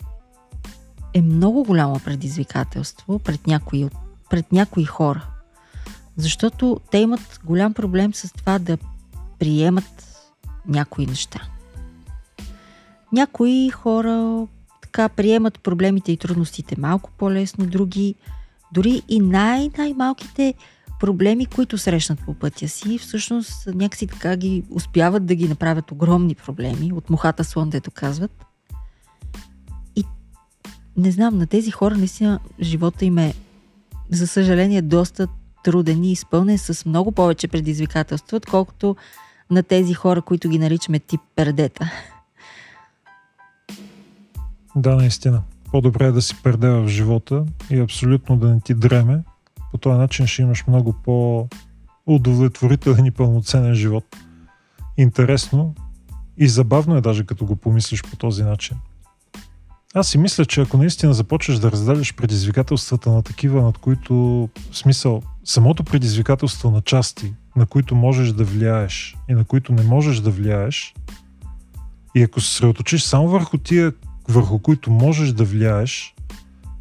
[1.14, 3.88] е много голямо предизвикателство пред някои,
[4.30, 5.26] пред някои хора.
[6.16, 8.78] Защото те имат голям проблем с това да
[9.38, 10.06] приемат
[10.66, 11.40] някои неща.
[13.12, 14.46] Някои хора
[14.82, 18.14] така приемат проблемите и трудностите малко по-лесно, други
[18.72, 20.54] дори и най-най-малките
[21.00, 26.34] проблеми, които срещнат по пътя си, всъщност някакси така ги успяват да ги направят огромни
[26.34, 28.44] проблеми, от мухата слон, дето казват.
[29.96, 30.04] И
[30.96, 33.34] не знам, на тези хора наистина живота им е,
[34.10, 35.28] за съжаление, доста
[35.64, 38.96] труден и изпълнен с много повече предизвикателства, отколкото
[39.50, 41.90] на тези хора, които ги наричаме тип пердета.
[44.76, 45.42] Да, наистина.
[45.70, 49.22] По-добре е да си перде в живота и абсолютно да не ти дреме.
[49.70, 54.16] По този начин ще имаш много по-удовлетворителен и пълноценен живот.
[54.96, 55.74] Интересно
[56.38, 58.76] и забавно е даже като го помислиш по този начин.
[59.94, 64.14] Аз си мисля, че ако наистина започнеш да разделяш предизвикателствата на такива, над които,
[64.70, 69.82] в смисъл, самото предизвикателство на части, на които можеш да влияеш и на които не
[69.82, 70.94] можеш да влияеш,
[72.14, 73.92] и ако се средоточиш само върху тия,
[74.28, 76.14] върху които можеш да влияеш,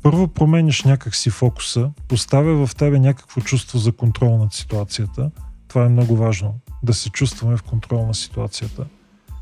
[0.06, 5.32] първо променяш някакси фокуса, поставя в тебе някакво чувство за контрол над ситуацията.
[5.68, 8.86] Това е много важно, да се чувстваме в контрол на ситуацията.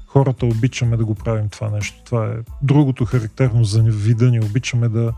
[0.07, 2.03] Хората обичаме да го правим това нещо.
[2.03, 4.39] Това е другото характерно за вида ни.
[4.39, 5.13] Обичаме да,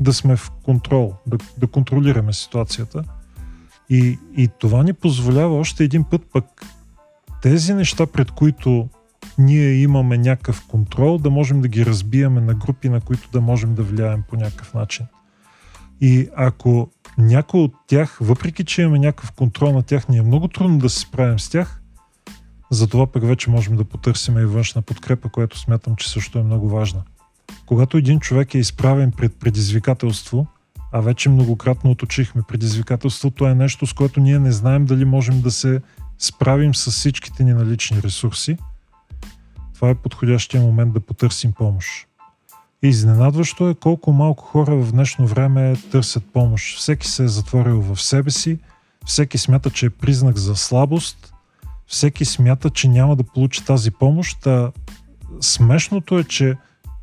[0.00, 3.04] да сме в контрол, да, да контролираме ситуацията.
[3.90, 6.66] И, и това ни позволява още един път пък
[7.42, 8.88] тези неща, пред които
[9.40, 13.74] ние имаме някакъв контрол, да можем да ги разбиеме на групи, на които да можем
[13.74, 15.06] да влияем по някакъв начин.
[16.00, 20.48] И ако някой от тях, въпреки че имаме някакъв контрол на тях, ни е много
[20.48, 21.80] трудно да се справим с тях,
[22.70, 26.68] затова пък вече можем да потърсим и външна подкрепа, което смятам, че също е много
[26.68, 27.02] важна.
[27.66, 30.46] Когато един човек е изправен пред предизвикателство,
[30.92, 35.50] а вече многократно оточихме предизвикателството е нещо, с което ние не знаем дали можем да
[35.50, 35.80] се
[36.18, 38.56] справим с всичките ни налични ресурси–
[39.80, 42.06] това е подходящия момент да потърсим помощ.
[42.82, 46.78] Изненадващо е колко малко хора в днешно време търсят помощ.
[46.78, 48.58] Всеки се е затворил в себе си,
[49.06, 51.34] всеки смята, че е признак за слабост,
[51.86, 54.72] всеки смята, че няма да получи тази помощ, а
[55.40, 56.56] смешното е, че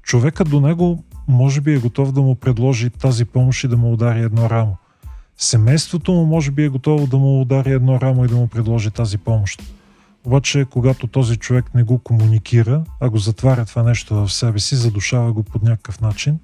[0.04, 3.94] човека до него може би е готов да му предложи тази помощ и да му
[3.94, 4.78] удари едно рамо.
[5.38, 8.92] Семейството му може би е готово да му удари едно рамо и да му предложи
[8.92, 9.77] тази помощ.
[10.28, 14.76] Обаче, когато този човек не го комуникира, а го затваря това нещо в себе си,
[14.76, 16.40] задушава го по някакъв начин,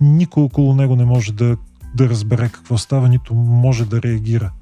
[0.00, 1.56] никой около него не може да,
[1.94, 4.52] да разбере какво става, нито може да реагира.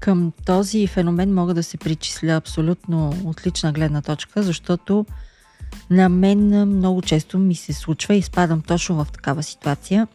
[0.00, 5.06] Към този феномен мога да се причисля абсолютно отлична гледна точка, защото
[5.90, 10.08] на мен много често ми се случва и спадам точно в такава ситуация,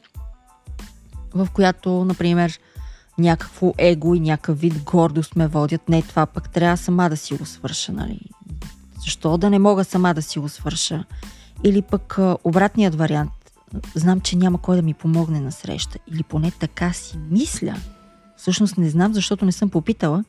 [1.33, 2.59] в която, например,
[3.19, 5.89] някакво его и някакъв вид гордост ме водят.
[5.89, 8.19] Не, това пък трябва сама да си го свърша, нали?
[9.03, 11.03] Защо да не мога сама да си го свърша?
[11.63, 13.31] Или пък обратният вариант.
[13.95, 15.99] Знам, че няма кой да ми помогне на среща.
[16.13, 17.75] Или поне така си мисля.
[18.37, 20.23] Всъщност не знам, защото не съм попитала,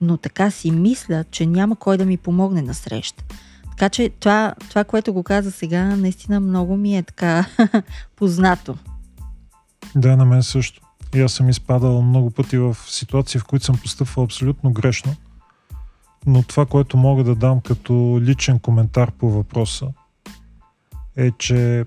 [0.00, 3.24] но така си мисля, че няма кой да ми помогне на среща.
[3.70, 7.46] Така че това, това, което го каза сега, наистина много ми е така
[8.16, 8.76] познато.
[9.96, 10.80] Да, на мен също.
[11.14, 15.16] И аз съм изпадал много пъти в ситуации, в които съм постъпвал абсолютно грешно.
[16.26, 19.92] Но това, което мога да дам като личен коментар по въпроса,
[21.16, 21.84] е, че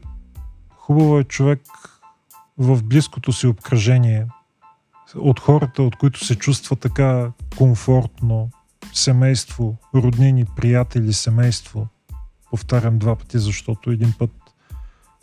[0.77, 1.61] хубаво е човек
[2.57, 4.27] в близкото си обкръжение,
[5.15, 8.49] от хората, от които се чувства така комфортно,
[8.93, 11.87] семейство, роднини, приятели, семейство.
[12.49, 14.31] Повтарям два пъти, защото един път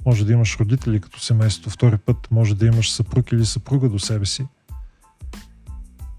[0.07, 3.99] може да имаш родители като семейство, втори път може да имаш съпруг или съпруга до
[3.99, 4.47] себе си.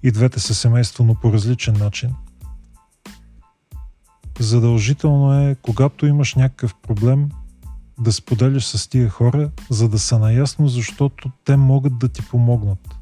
[0.03, 2.15] И двете са семейство, но по различен начин.
[4.39, 7.29] Задължително е, когато имаш някакъв проблем,
[7.99, 12.95] да споделяш с тия хора, за да са наясно, защото те могат да ти помогнат.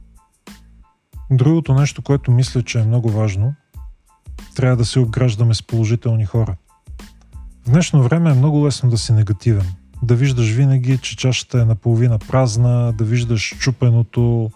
[1.31, 3.55] Другото нещо, което мисля, че е много важно,
[4.55, 6.55] трябва да се обграждаме с положителни хора.
[7.65, 9.73] В днешно време е много лесно да си негативен.
[10.03, 14.51] Да виждаш винаги, че чашата е наполовина празна, да виждаш чупеното.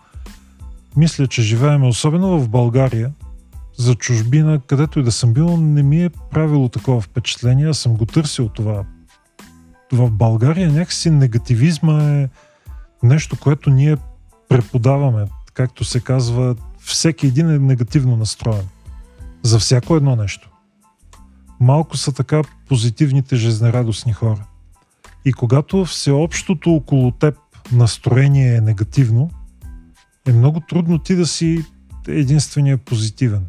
[0.97, 3.11] Мисля, че живеем, особено в България,
[3.77, 7.67] за чужбина, където и да съм бил, не ми е правило такова впечатление.
[7.67, 8.85] Аз съм го търсил това.
[9.91, 12.29] В България някакси негативизма е
[13.03, 13.97] нещо, което ние
[14.49, 15.25] преподаваме.
[15.53, 18.67] Както се казва, всеки един е негативно настроен.
[19.43, 20.49] За всяко едно нещо.
[21.59, 24.45] Малко са така позитивните жизнерадостни хора.
[25.25, 27.35] И когато всеобщото около теб
[27.71, 29.29] настроение е негативно,
[30.27, 31.65] е много трудно ти да си
[32.07, 33.45] единствения позитивен.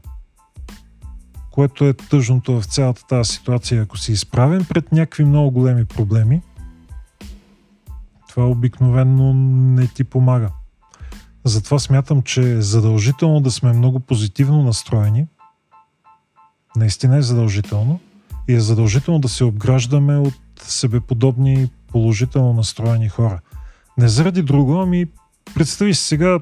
[1.50, 3.82] Което е тъжното в цялата тази ситуация.
[3.82, 6.42] Ако си изправен пред някакви много големи проблеми,
[8.28, 9.34] това обикновенно
[9.74, 10.50] не ти помага.
[11.44, 15.26] Затова смятам, че е задължително да сме много позитивно настроени.
[16.76, 18.00] Наистина е задължително.
[18.48, 23.40] И е задължително да се обграждаме от себеподобни положително настроени хора.
[23.98, 25.06] Не заради друго, ами
[25.54, 26.38] представи си сега,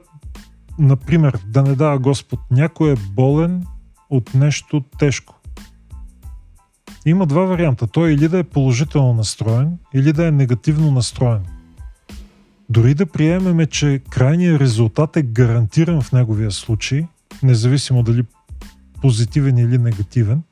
[0.78, 3.66] например, да не дава Господ, някой е болен
[4.10, 5.40] от нещо тежко.
[7.06, 7.86] Има два варианта.
[7.86, 11.42] Той или да е положително настроен, или да е негативно настроен.
[12.68, 17.06] Дори да приемеме, че крайният резултат е гарантиран в неговия случай,
[17.42, 18.24] независимо дали
[19.00, 20.42] позитивен или негативен,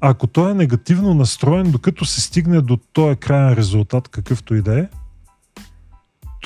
[0.00, 4.80] ако той е негативно настроен, докато се стигне до този крайен резултат, какъвто и да
[4.80, 4.88] е,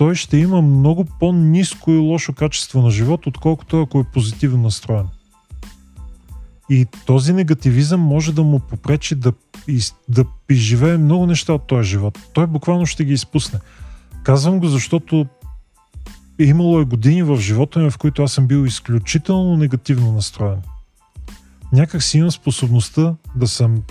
[0.01, 5.07] той ще има много по-низко и лошо качество на живот, отколкото ако е позитивно настроен.
[6.71, 9.33] И този негативизъм може да му попречи да,
[10.09, 12.19] да изживее много неща от този живот.
[12.33, 13.61] Той буквално ще ги изпусне.
[14.23, 15.27] Казвам го, защото
[16.39, 20.63] имало е години в живота ми, в които аз съм бил изключително негативно настроен.
[21.73, 23.83] Някак си имам способността да съм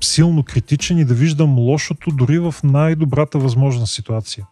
[0.00, 4.46] силно критичен и да виждам лошото дори в най-добрата възможна ситуация.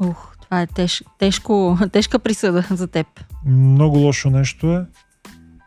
[0.00, 3.06] Ух, това е теж, тежко, тежка присъда за теб.
[3.46, 4.86] Много лошо нещо е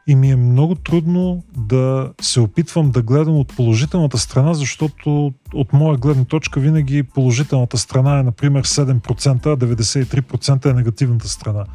[0.08, 5.74] и ми е много трудно да се опитвам да гледам от положителната страна, защото от
[5.74, 11.66] моя гледна точка винаги положителната страна е, например, 7%, а 93% е негативната страна.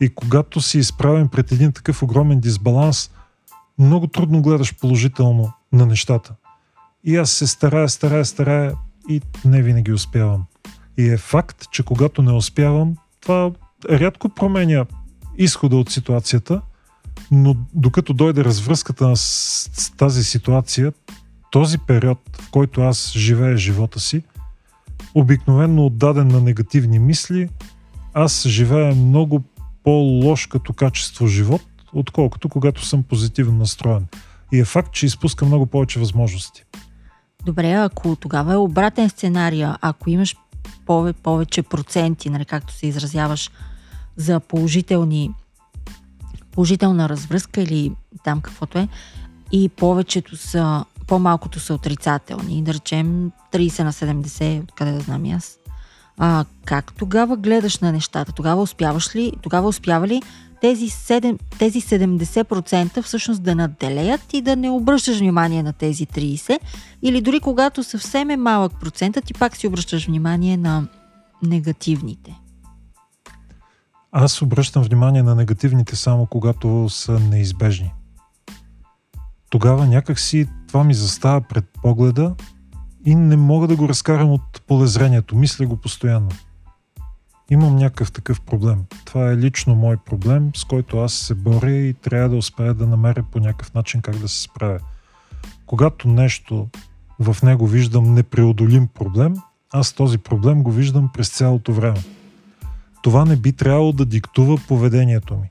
[0.00, 3.10] И когато си изправен пред един такъв огромен дисбаланс,
[3.78, 6.34] много трудно гледаш положително на нещата.
[7.04, 8.74] И аз се старая, старая, старая
[9.08, 10.44] и не винаги успявам.
[10.98, 13.50] И е факт, че когато не успявам, това
[13.90, 14.86] рядко променя
[15.38, 16.60] изхода от ситуацията–
[17.30, 20.92] но докато дойде развръзката с тази ситуация,
[21.50, 24.22] този период, в който аз живея живота си,
[25.14, 27.48] обикновенно отдаден на негативни мисли,
[28.14, 29.42] аз живея много
[29.84, 31.62] по-лош като качество живот,
[31.94, 34.06] отколкото когато съм позитивно настроен.
[34.52, 36.64] И е факт, че изпуска много повече възможности.
[37.44, 40.36] Добре, ако тогава е обратен сценария, ако имаш
[41.22, 43.50] повече проценти, нали, както се изразяваш,
[44.16, 45.30] за положителни
[46.54, 47.92] положителна развръзка или
[48.24, 48.88] там каквото е,
[49.52, 55.58] и повечето са, по-малкото са отрицателни, да речем 30 на 70, откъде да знам аз.
[56.18, 58.32] А, как тогава гледаш на нещата?
[58.32, 60.22] Тогава успяваш ли, тогава успява ли
[60.64, 66.58] тези, 7, тези 70% всъщност да надделеят и да не обръщаш внимание на тези 30,
[67.02, 70.88] или дори когато съвсем е малък процент, ти пак си обръщаш внимание на
[71.42, 72.34] негативните.
[74.12, 77.92] Аз обръщам внимание на негативните само когато са неизбежни.
[79.50, 82.34] Тогава някакси това ми застава пред погледа
[83.06, 85.36] и не мога да го разкарам от полезрението.
[85.36, 86.28] Мисля го постоянно.
[87.50, 88.84] Имам някакъв такъв проблем.
[89.04, 92.86] Това е лично мой проблем, с който аз се боря и трябва да успея да
[92.86, 94.78] намеря по някакъв начин как да се справя.
[95.66, 96.68] Когато нещо
[97.20, 99.34] в него виждам непреодолим проблем,
[99.72, 102.02] аз този проблем го виждам през цялото време.
[103.02, 105.50] Това не би трябвало да диктува поведението ми.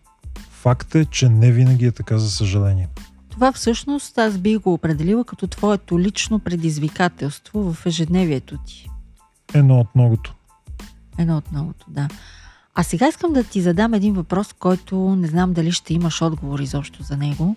[0.49, 2.87] Факт е, че не винаги е така, за съжаление.
[3.29, 8.89] Това всъщност аз би го определила като твоето лично предизвикателство в ежедневието ти.
[9.53, 10.35] Едно от многото.
[11.17, 12.07] Едно от многото, да.
[12.75, 16.59] А сега искам да ти задам един въпрос, който не знам дали ще имаш отговор
[16.59, 17.55] изобщо за него,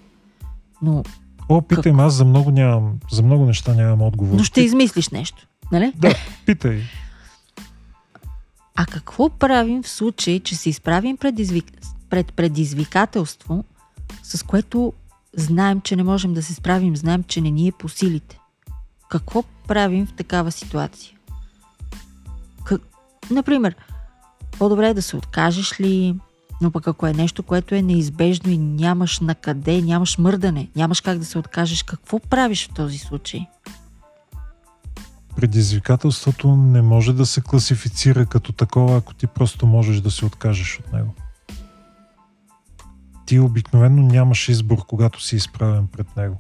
[0.83, 1.05] но...
[1.49, 2.01] О, питай как...
[2.01, 4.37] аз за много, нямам, за много неща нямам отговор.
[4.37, 5.93] Но ще измислиш нещо, нали?
[5.97, 6.15] Да,
[6.47, 6.83] питай.
[8.75, 11.65] А какво правим в случай, че се изправим предизвик...
[12.11, 13.65] пред предизвикателство,
[14.23, 14.93] с което
[15.37, 18.39] знаем, че не можем да се справим, знаем, че не ни е по силите?
[19.09, 21.16] Какво правим в такава ситуация?
[23.31, 23.77] Например,
[24.59, 26.17] по-добре е да се откажеш ли,
[26.61, 31.01] но пък ако е нещо, което е неизбежно и нямаш на къде, нямаш мърдане, нямаш
[31.01, 33.47] как да се откажеш, какво правиш в този случай?
[35.37, 40.79] предизвикателството не може да се класифицира като такова, ако ти просто можеш да се откажеш
[40.79, 41.15] от него.
[43.27, 46.39] Ти обикновено нямаш избор, когато си изправен пред него.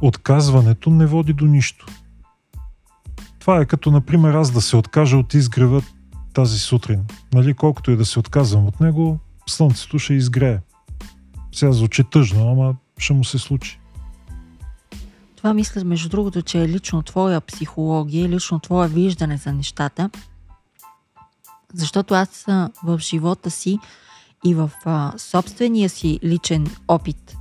[0.00, 1.86] Отказването не води до нищо.
[3.42, 5.82] Това е като, например, аз да се откажа от изгрева
[6.34, 7.04] тази сутрин.
[7.34, 10.58] Нали, колкото и да се отказвам от него, слънцето ще изгрее.
[11.52, 13.80] Сега звучи тъжно, ама ще му се случи.
[15.36, 20.10] Това мисля, между другото, че е лично твоя психология, лично твое виждане за нещата.
[21.74, 22.44] Защото аз
[22.84, 23.78] в живота си
[24.44, 27.36] и в а, собствения си личен опит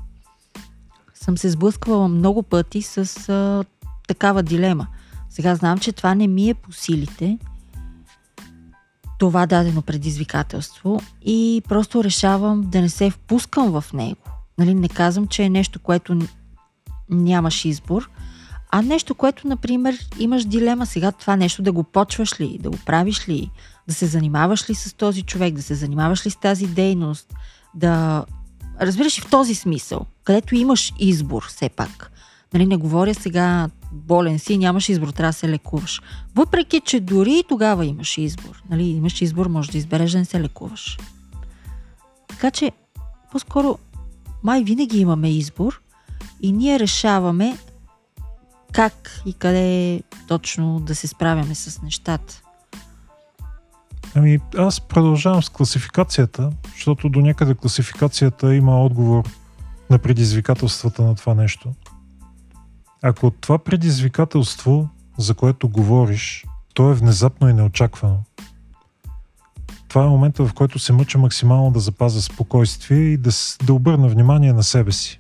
[1.14, 3.64] съм се сблъсквала много пъти с а,
[4.08, 4.88] такава дилема.
[5.32, 7.38] Сега знам, че това не ми е по силите,
[9.20, 14.22] това дадено предизвикателство и просто решавам да не се впускам в него.
[14.58, 16.20] Нали, не казвам, че е нещо, което
[17.10, 18.10] нямаш избор,
[18.72, 22.78] а нещо, което, например, имаш дилема сега това нещо да го почваш ли, да го
[22.86, 23.52] правиш ли,
[23.88, 27.34] да се занимаваш ли с този човек, да се занимаваш ли с тази дейност,
[27.76, 28.26] да
[28.82, 32.12] разбираш и в този смисъл, където имаш избор все пак.
[32.54, 36.02] Нали, не говоря сега болен си, нямаш избор, трябва да се лекуваш.
[36.36, 38.64] Въпреки, че дори и тогава имаш избор.
[38.70, 40.98] Нали, имаш избор, може да избереш да не се лекуваш.
[42.28, 42.72] Така че,
[43.32, 43.78] по-скоро,
[44.44, 45.82] май винаги имаме избор
[46.42, 47.58] и ние решаваме
[48.72, 52.42] как и къде точно да се справяме с нещата.
[54.16, 59.24] Ами, аз продължавам с класификацията, защото до някъде класификацията има отговор
[59.90, 61.74] на предизвикателствата на това нещо.
[63.04, 68.24] Ако това предизвикателство, за което говориш, то е внезапно и неочаквано,
[69.88, 73.30] това е момента, в който се мъча максимално да запазя спокойствие и да,
[73.64, 75.20] да обърна внимание на себе си.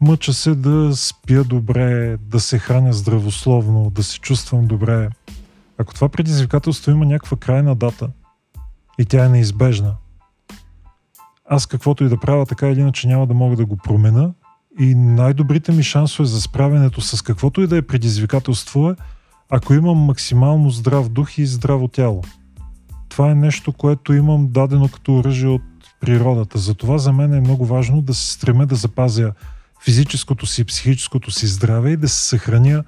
[0.00, 5.08] Мъча се да спя добре, да се храня здравословно, да се чувствам добре.
[5.78, 8.10] Ако това предизвикателство има някаква крайна дата
[8.98, 9.96] и тя е неизбежна,
[11.44, 14.30] аз каквото и да правя, така или иначе няма да мога да го променя
[14.78, 18.94] и най-добрите ми шансове за справянето с каквото и да е предизвикателство е,
[19.50, 22.22] ако имам максимално здрав дух и здраво тяло.
[23.08, 25.62] Това е нещо, което имам дадено като оръжие от
[26.00, 26.58] природата.
[26.58, 29.32] Затова за мен е много важно да се стремя да запазя
[29.84, 32.84] физическото си и психическото си здраве и да се съхраня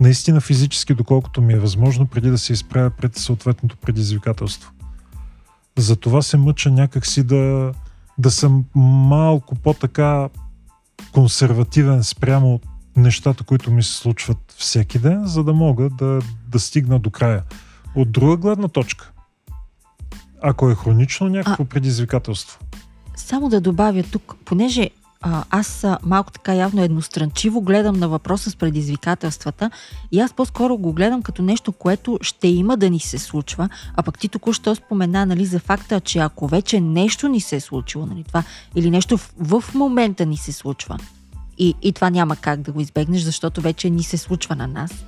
[0.00, 4.72] наистина физически, доколкото ми е възможно, преди да се изправя пред съответното предизвикателство.
[5.78, 7.72] Затова се мъча някакси да,
[8.18, 10.28] да съм малко по-така
[11.12, 12.60] консервативен спрямо
[12.96, 17.42] нещата, които ми се случват всеки ден, за да мога да, да стигна до края.
[17.94, 19.12] От друга гледна точка,
[20.42, 22.58] ако е хронично някакво а, предизвикателство.
[23.16, 24.90] Само да добавя тук, понеже
[25.26, 29.70] а, аз малко така явно едностранчиво гледам на въпроса с предизвикателствата
[30.12, 34.02] и аз по-скоро го гледам като нещо, което ще има да ни се случва, а
[34.02, 38.06] пък ти току-що спомена нали, за факта, че ако вече нещо ни се е случило,
[38.06, 38.42] нали, това,
[38.74, 40.98] или нещо в, в момента ни се случва,
[41.58, 45.04] и, и това няма как да го избегнеш, защото вече ни се случва на нас.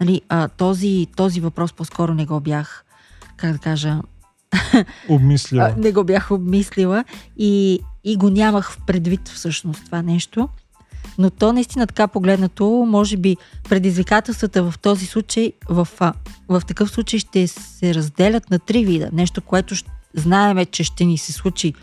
[0.00, 2.84] Нали, а, този, този въпрос по-скоро не го бях,
[3.36, 4.00] как да кажа,
[5.08, 5.74] Обмислила.
[5.78, 7.04] не го бях обмислила
[7.38, 10.48] и, и го нямах в предвид всъщност това нещо.
[11.18, 13.36] Но то наистина така погледнато, може би
[13.68, 15.88] предизвикателствата в този случай, в,
[16.48, 19.10] в такъв случай ще се разделят на три вида.
[19.12, 19.74] Нещо, което
[20.14, 21.74] знаеме, че ще ни се случи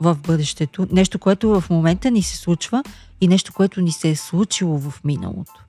[0.00, 2.82] в бъдещето, нещо, което в момента ни се случва
[3.20, 5.64] и нещо, което ни се е случило в миналото.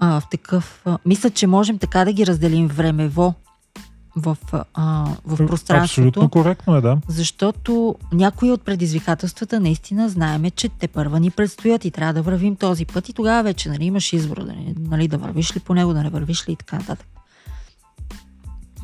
[0.00, 3.34] А, в такъв, а, мисля, че можем така да ги разделим времево
[4.18, 4.36] в,
[4.74, 6.08] а, в пространството.
[6.08, 6.98] Абсолютно коректно е, да.
[7.08, 12.56] Защото някои от предизвикателствата наистина знаеме, че те първа ни предстоят и трябва да вървим
[12.56, 15.92] този път и тогава вече нали, имаш избор, да, нали, да вървиш ли по него,
[15.92, 17.06] да не вървиш ли и така нататък.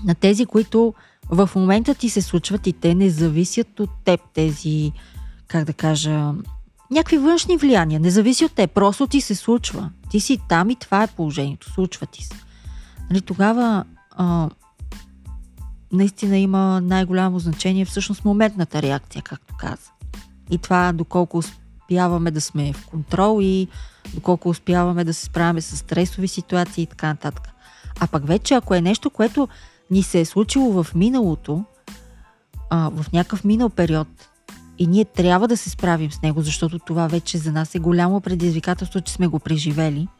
[0.04, 0.94] На тези, които
[1.28, 4.92] в момента ти се случват и те не зависят от теб, тези,
[5.48, 6.32] как да кажа,
[6.90, 9.90] някакви външни влияния, не зависи от теб, просто ти се случва.
[10.10, 12.34] Ти си там и това е положението, случва ти се.
[13.10, 14.50] Нали, тогава а,
[15.94, 19.90] наистина има най-голямо значение всъщност моментната реакция, както каза.
[20.50, 23.68] И това доколко успяваме да сме в контрол и
[24.14, 27.48] доколко успяваме да се справяме с стресови ситуации и така нататък.
[28.00, 29.48] А пък вече ако е нещо, което
[29.90, 31.64] ни се е случило в миналото,
[32.70, 34.08] а, в някакъв минал период,
[34.78, 38.20] и ние трябва да се справим с него, защото това вече за нас е голямо
[38.20, 40.08] предизвикателство, че сме го преживели–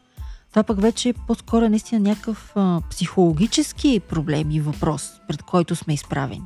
[0.55, 5.93] това пък вече е по-скоро наистина някакъв а, психологически проблем и въпрос, пред който сме
[5.93, 6.43] изправени.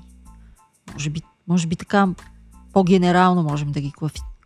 [0.94, 2.08] Може би, може би така
[2.74, 3.94] по-генерално можем да ги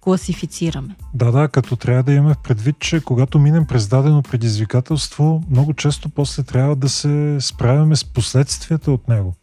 [0.01, 0.95] класифицираме.
[1.13, 5.73] Да, да, като трябва да имаме в предвид, че когато минем през дадено предизвикателство, много
[5.73, 9.33] често после трябва да се справяме с последствията от него,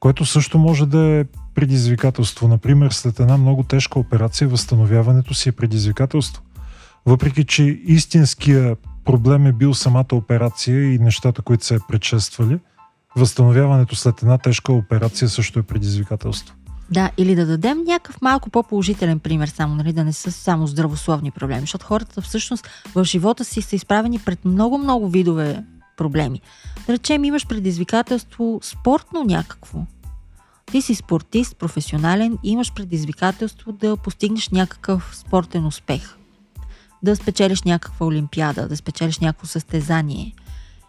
[0.00, 1.24] което също може да е
[1.54, 2.48] предизвикателство.
[2.48, 6.42] Например, след една много тежка операция, възстановяването си е предизвикателство.
[7.06, 12.58] Въпреки, че истинския проблем е бил самата операция и нещата, които се е предшествали.
[13.16, 16.54] Възстановяването след една тежка операция също е предизвикателство.
[16.90, 21.30] Да, или да дадем някакъв малко по-положителен пример, само, нали, да не са само здравословни
[21.30, 25.64] проблеми, защото хората всъщност в живота си са изправени пред много-много видове
[25.96, 26.40] проблеми.
[26.86, 29.78] Да речем, имаш предизвикателство спортно някакво.
[30.66, 36.16] Ти си спортист, професионален имаш предизвикателство да постигнеш някакъв спортен успех
[37.04, 40.34] да спечелиш някаква олимпиада, да спечелиш някакво състезание.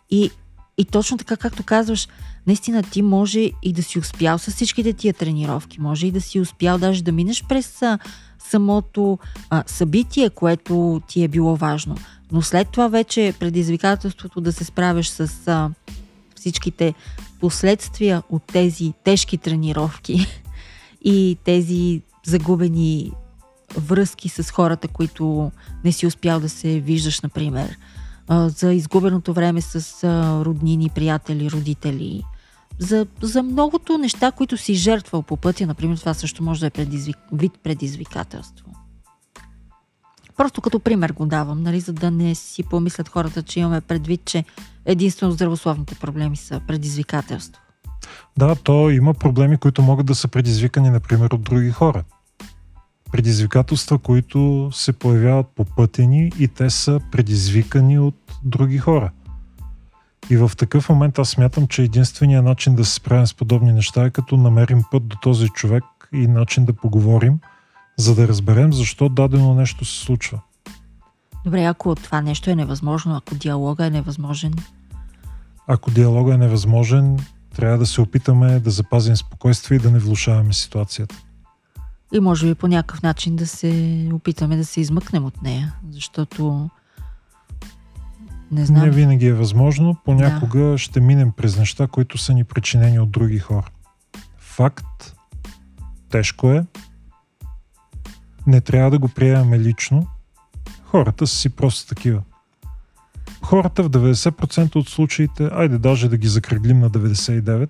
[0.09, 0.31] И,
[0.77, 2.07] и точно така, както казваш,
[2.47, 6.39] наистина ти може и да си успял с всичките тия тренировки, може и да си
[6.39, 7.81] успял даже да минеш през
[8.39, 11.97] самото а, събитие, което ти е било важно.
[12.31, 15.69] Но след това вече предизвикателството да се справиш с а,
[16.35, 16.93] всичките
[17.39, 20.27] последствия от тези тежки тренировки
[21.03, 23.11] и тези загубени
[23.77, 25.51] връзки с хората, които
[25.83, 27.77] не си успял да се виждаш, например,
[28.29, 30.03] за изгубеното време с
[30.45, 32.23] роднини, приятели, родители,
[32.79, 36.69] за, за многото неща, които си жертвал по пътя, например, това също може да е
[36.69, 38.65] предизвик, вид предизвикателство.
[40.37, 44.21] Просто като пример го давам, нали, за да не си помислят хората, че имаме предвид,
[44.25, 44.43] че
[44.85, 47.61] единствено здравословните проблеми са предизвикателство.
[48.37, 52.03] Да, то има проблеми, които могат да са предизвикани, например, от други хора
[53.15, 59.11] предизвикателства, които се появяват по пътя ни и те са предизвикани от други хора.
[60.29, 64.05] И в такъв момент аз смятам, че единственият начин да се справим с подобни неща
[64.05, 67.39] е като намерим път до този човек и начин да поговорим,
[67.97, 70.39] за да разберем защо дадено нещо се случва.
[71.45, 74.53] Добре, ако това нещо е невъзможно, ако диалога е невъзможен?
[75.67, 77.19] Ако диалога е невъзможен,
[77.55, 81.24] трябва да се опитаме да запазим спокойствие и да не влушаваме ситуацията
[82.17, 86.69] и може би по някакъв начин да се опитаме да се измъкнем от нея, защото
[88.51, 88.83] не знам.
[88.83, 89.97] Не винаги е възможно.
[90.05, 90.77] Понякога да.
[90.77, 93.69] ще минем през неща, които са ни причинени от други хора.
[94.37, 95.15] Факт.
[96.09, 96.65] Тежко е.
[98.47, 100.07] Не трябва да го приемаме лично.
[100.83, 102.21] Хората са си просто такива.
[103.41, 107.69] Хората в 90% от случаите, айде даже да ги закръглим на 99%,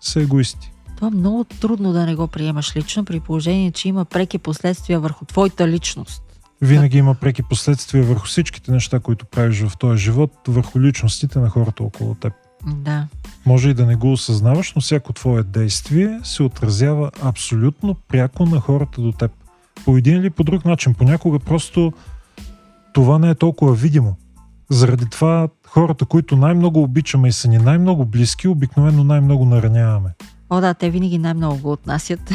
[0.00, 0.72] са егоисти.
[0.96, 5.00] Това е много трудно да не го приемаш лично, при положение, че има преки последствия
[5.00, 6.22] върху твоята личност.
[6.60, 11.48] Винаги има преки последствия върху всичките неща, които правиш в този живот, върху личностите на
[11.48, 12.32] хората около теб.
[12.66, 13.06] Да.
[13.46, 18.60] Може и да не го осъзнаваш, но всяко твое действие се отразява абсолютно пряко на
[18.60, 19.30] хората до теб.
[19.84, 20.94] по един или по друг начин.
[20.94, 21.92] Понякога просто
[22.92, 24.16] това не е толкова видимо.
[24.70, 30.10] Заради това хората, които най-много обичаме и са ни най-много близки, обикновено най-много нараняваме.
[30.50, 32.30] О, да, те винаги най-много го отнасят.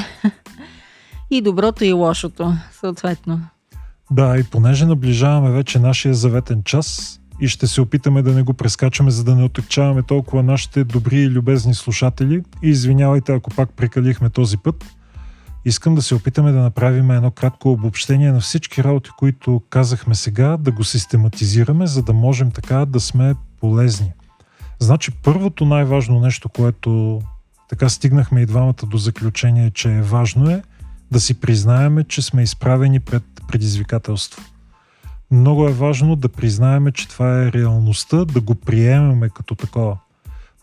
[1.31, 3.41] и доброто и лошото, съответно.
[4.11, 8.53] Да, и понеже наближаваме вече нашия заветен час и ще се опитаме да не го
[8.53, 12.43] прескачаме, за да не отъкчаваме толкова нашите добри и любезни слушатели.
[12.63, 14.85] И извинявайте, ако пак прекалихме този път.
[15.65, 20.57] Искам да се опитаме да направим едно кратко обобщение на всички работи, които казахме сега,
[20.57, 24.11] да го систематизираме, за да можем така да сме полезни.
[24.79, 27.21] Значи първото най-важно нещо, което
[27.71, 30.63] така стигнахме и двамата до заключение, че е важно е
[31.11, 34.41] да си признаеме, че сме изправени пред предизвикателство.
[35.31, 39.97] Много е важно да признаеме, че това е реалността, да го приемеме като такова.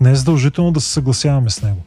[0.01, 1.83] Не е задължително да се съгласяваме с него.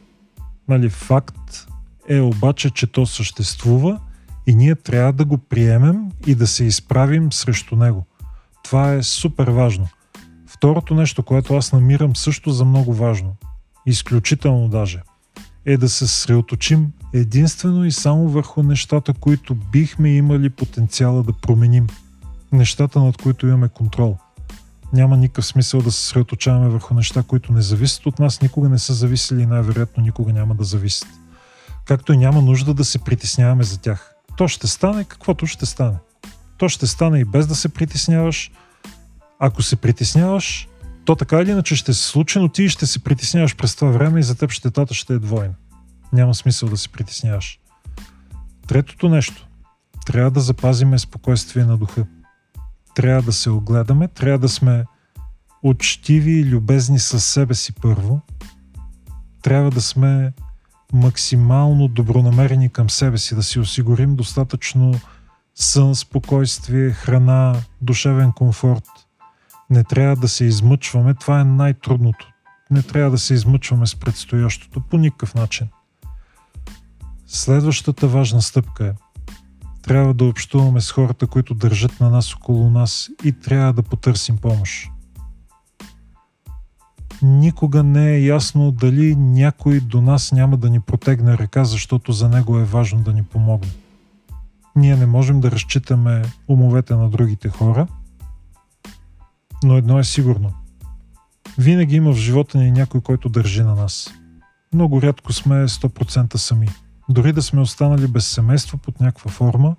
[0.68, 1.66] Нали, факт
[2.08, 4.00] е обаче, че то съществува
[4.46, 8.06] и ние трябва да го приемем и да се изправим срещу него.
[8.64, 9.88] Това е супер важно.
[10.46, 13.36] Второто нещо, което аз намирам също за много важно,
[13.86, 15.02] изключително даже,
[15.66, 21.86] е да се средоточим единствено и само върху нещата, които бихме имали потенциала да променим.
[22.52, 24.16] Нещата, над които имаме контрол.
[24.92, 28.78] Няма никакъв смисъл да се средоточаваме върху неща, които не зависят от нас, никога не
[28.78, 31.08] са зависели и най-вероятно никога няма да зависят.
[31.84, 34.14] Както и няма нужда да се притесняваме за тях.
[34.36, 35.96] То ще стане каквото ще стане.
[36.58, 38.50] То ще стане и без да се притесняваш.
[39.38, 40.68] Ако се притесняваш,
[41.04, 44.20] то така или иначе ще се случи, но ти ще се притесняваш през това време
[44.20, 45.54] и за теб щетата ще е двойна.
[46.12, 47.60] Няма смисъл да се притесняваш.
[48.66, 49.48] Третото нещо.
[50.06, 52.06] Трябва да запазиме спокойствие на духа.
[52.94, 54.84] Трябва да се огледаме, трябва да сме
[55.62, 58.20] учтиви и любезни със себе си първо.
[59.42, 60.32] Трябва да сме
[60.92, 64.94] максимално добронамерени към себе си, да си осигурим достатъчно
[65.54, 68.84] сън, спокойствие, храна, душевен комфорт.
[69.72, 72.28] Не трябва да се измъчваме, това е най-трудното.
[72.70, 75.68] Не трябва да се измъчваме с предстоящото по никакъв начин.
[77.26, 78.92] Следващата важна стъпка е
[79.82, 84.38] трябва да общуваме с хората, които държат на нас около нас и трябва да потърсим
[84.38, 84.92] помощ
[87.22, 92.28] никога не е ясно дали някой до нас няма да ни протегне ръка, защото за
[92.28, 93.70] него е важно да ни помогне.
[94.76, 97.86] Ние не можем да разчитаме умовете на другите хора,
[99.62, 100.52] но едно е сигурно.
[101.58, 104.10] Винаги има в живота ни някой, който държи на нас.
[104.74, 106.68] Много рядко сме 100% сами.
[107.08, 109.76] Дори да сме останали без семейство под някаква форма,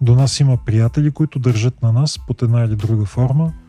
[0.00, 3.52] до нас има приятели, които държат на нас под една или друга форма–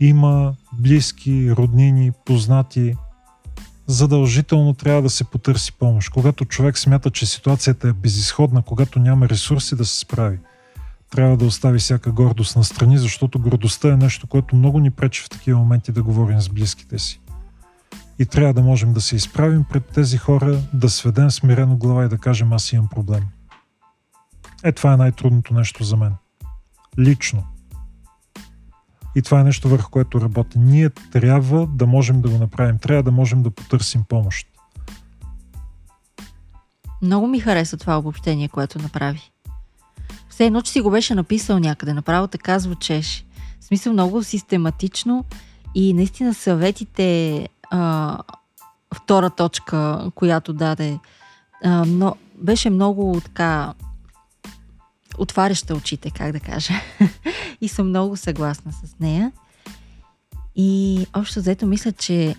[0.00, 2.96] има близки, роднини, познати,
[3.86, 6.10] задължително трябва да се потърси помощ.
[6.10, 10.38] Когато човек смята, че ситуацията е безисходна, когато няма ресурси да се справи,
[11.10, 15.22] трябва да остави всяка гордост на страни, защото гордостта е нещо, което много ни пречи
[15.22, 17.20] в такива моменти да говорим с близките си.
[18.18, 22.08] И трябва да можем да се изправим пред тези хора, да сведем смирено глава и
[22.08, 23.22] да кажем аз имам проблем.
[24.64, 26.14] Е, това е най-трудното нещо за мен.
[26.98, 27.44] Лично.
[29.14, 30.58] И това е нещо върху което работи.
[30.58, 32.78] Ние трябва да можем да го направим.
[32.78, 34.46] Трябва да можем да потърсим помощ.
[37.02, 39.30] Много ми хареса това обобщение, което направи.
[40.38, 41.94] Все едно, че си го беше написал някъде.
[41.94, 43.24] Направо така звучеше.
[43.60, 45.24] В смисъл много систематично
[45.74, 48.18] и наистина съветите а,
[48.94, 50.98] втора точка, която даде,
[51.64, 53.74] а, но беше много така
[55.18, 56.74] отваряща очите, как да кажа.
[57.60, 59.32] и съм много съгласна с нея.
[60.56, 62.34] И общо взето мисля, че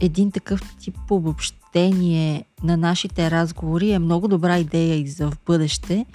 [0.00, 6.06] един такъв тип обобщение на нашите разговори е много добра идея и за в бъдеще,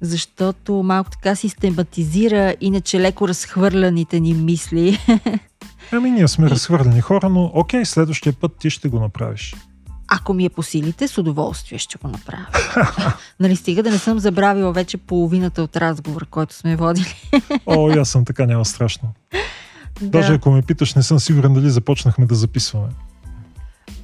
[0.00, 4.98] защото малко така систематизира иначе леко разхвърляните ни мисли.
[5.92, 9.56] Ами ние сме разхвърлени хора, но окей, следващия път ти ще го направиш.
[10.08, 12.46] Ако ми е по силите, с удоволствие ще го направя.
[13.40, 17.30] нали стига да не съм забравила вече половината от разговора, който сме водили.
[17.66, 19.08] О, аз съм така, няма страшно.
[20.00, 20.08] Да.
[20.08, 22.88] Даже ако ме питаш, не съм сигурен дали започнахме да записваме.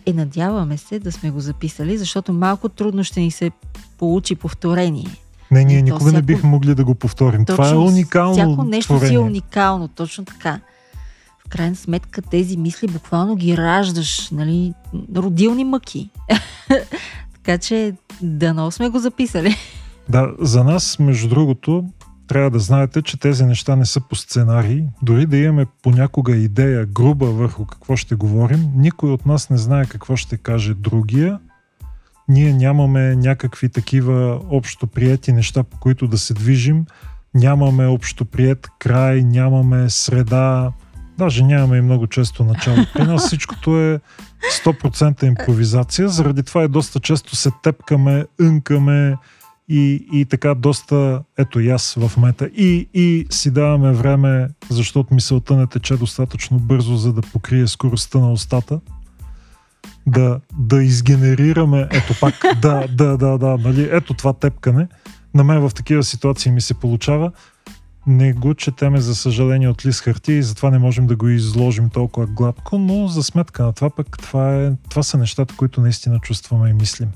[0.07, 3.51] Е, надяваме се да сме го записали, защото малко трудно ще ни се
[3.99, 5.24] получи повторение.
[5.55, 6.17] Не, ние никога всяко...
[6.17, 7.45] не бихме могли да го повторим.
[7.45, 8.33] Точно, Това е уникално.
[8.33, 9.09] Всяко нещо творение.
[9.09, 10.61] си е уникално, точно така
[11.47, 14.75] в крайна сметка тези мисли буквално ги раждаш, нали,
[15.17, 16.11] родилни мъки.
[17.35, 19.57] така че дано сме го записали.
[20.09, 21.85] Да, за нас, между другото,
[22.27, 24.85] трябва да знаете, че тези неща не са по сценарий.
[25.03, 29.87] Дори да имаме понякога идея груба върху какво ще говорим, никой от нас не знае
[29.87, 31.39] какво ще каже другия.
[32.29, 36.87] Ние нямаме някакви такива общо прияти неща, по които да се движим,
[37.35, 40.73] нямаме общо прият край, нямаме среда,
[41.19, 42.77] даже нямаме и много често начало.
[42.95, 44.01] При нас всичкото е
[44.65, 49.17] 100% импровизация, заради това и доста често се тепкаме,ънкаме
[49.69, 55.15] и, и така доста, ето и аз в мета, и, и си даваме време, защото
[55.15, 58.81] мисълта не тече достатъчно бързо, за да покрие скоростта на устата
[60.07, 64.89] да, да изгенерираме, ето пак, да, да, да, да, нали, ето това тепкане.
[65.35, 67.33] На мен в такива ситуации ми се получава.
[68.07, 71.91] Не го четеме, за съжаление, от лист хартия и затова не можем да го изложим
[71.91, 76.19] толкова гладко, но за сметка на това пък това, е, това са нещата, които наистина
[76.19, 77.09] чувстваме и мислим.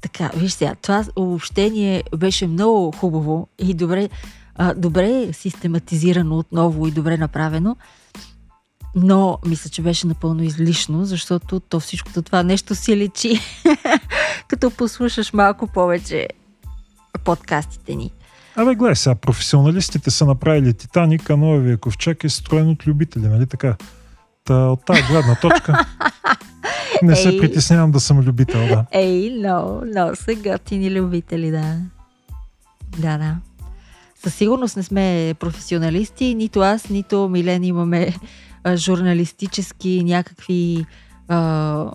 [0.00, 4.08] Така, виж сега, това обобщение беше много хубаво и добре,
[4.54, 7.76] а, добре систематизирано отново и добре направено.
[8.96, 13.40] Но мисля, че беше напълно излишно, защото то всичкото това нещо си лечи,
[14.48, 16.28] като послушаш малко повече
[17.24, 18.10] подкастите ни.
[18.56, 23.46] Абе, гледай сега, професионалистите са направили Титаник, а Ноевия ковчег е строен от любители, нали
[23.46, 23.76] така?
[24.44, 25.86] Та, от тази гледна точка
[27.02, 27.22] не Ей.
[27.22, 28.86] се притеснявам да съм любител, да.
[28.92, 31.76] Ей, но, но са готини любители, да.
[32.98, 33.36] Да, да.
[34.22, 38.14] Със сигурност не сме професионалисти, нито аз, нито Милен имаме
[38.74, 40.86] журналистически някакви
[41.28, 41.90] а,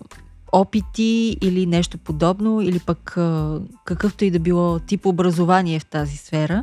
[0.52, 6.18] опити или нещо подобно, или пък а, какъвто и да било тип образование в тази
[6.18, 6.62] сфера.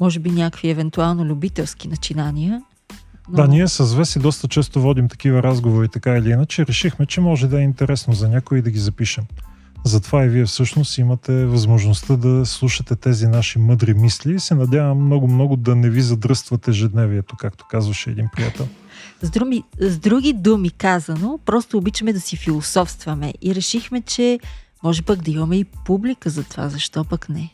[0.00, 2.62] Може би някакви евентуално любителски начинания.
[3.28, 3.36] Но...
[3.36, 6.66] Да, ние с Веси доста често водим такива разговори, така или иначе.
[6.66, 9.24] Решихме, че може да е интересно за някой да ги запишем.
[9.84, 15.04] Затова и вие всъщност имате възможността да слушате тези наши мъдри мисли и се надявам
[15.04, 18.68] много-много да не ви задръствате ежедневието, както казваше един приятел.
[19.22, 24.40] С други, с други думи казано, просто обичаме да си философстваме и решихме, че
[24.82, 27.52] може пък да имаме и публика за това, защо пък не?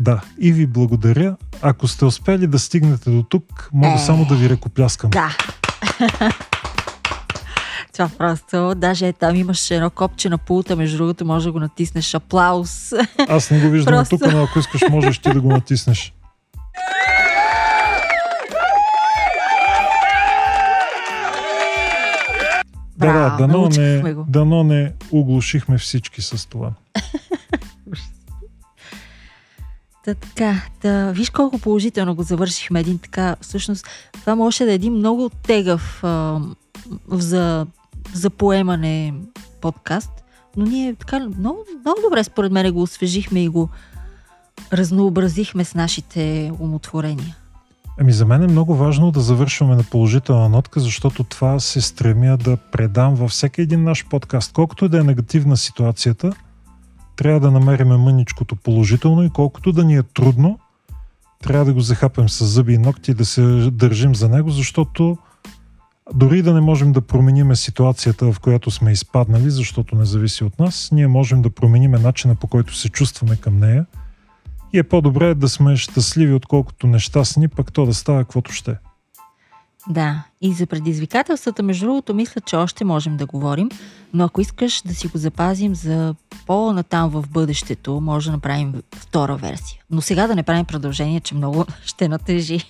[0.00, 1.36] Да, и ви благодаря.
[1.62, 5.10] Ако сте успели да стигнете до тук, мога е, само да ви ръкопляскам.
[5.10, 5.36] Да.
[7.92, 11.60] Това просто, даже е, там имаш едно копче на пулта, между другото, може да го
[11.60, 12.14] натиснеш.
[12.14, 12.92] Аплаус.
[13.28, 14.18] Аз не го виждам просто...
[14.18, 16.14] тук, но ако искаш, можеш ти да го натиснеш.
[23.00, 26.72] Да, да, дано не, дано не оглушихме всички с това.
[30.04, 32.80] Та, така, да, виж колко положително го завършихме.
[32.80, 36.40] Един така, всъщност, това може да е един много тегъв а,
[37.08, 37.66] за,
[38.14, 39.14] за поемане
[39.60, 40.10] подкаст,
[40.56, 43.68] но ние така много, много добре според мен го освежихме и го
[44.72, 47.36] разнообразихме с нашите умотворения.
[47.98, 52.36] Ами за мен е много важно да завършваме на положителна нотка, защото това се стремя
[52.36, 54.52] да предам във всеки един наш подкаст.
[54.52, 56.32] Колкото да е негативна ситуацията,
[57.16, 60.58] трябва да намериме мъничкото положително и колкото да ни е трудно,
[61.42, 65.18] трябва да го захапем с зъби и ногти и да се държим за него, защото
[66.14, 70.58] дори да не можем да промениме ситуацията, в която сме изпаднали, защото не зависи от
[70.58, 73.86] нас, ние можем да промениме начина по който се чувстваме към нея–
[74.72, 78.76] и е по-добре да сме щастливи, отколкото нещастни, пък то да става каквото ще.
[79.88, 83.68] Да, и за предизвикателствата, между другото, мисля, че още можем да говорим,
[84.14, 86.14] но ако искаш да си го запазим за
[86.46, 89.82] по-натам в бъдещето, може да направим втора версия.
[89.90, 92.60] Но сега да не правим продължение, че много ще натежи.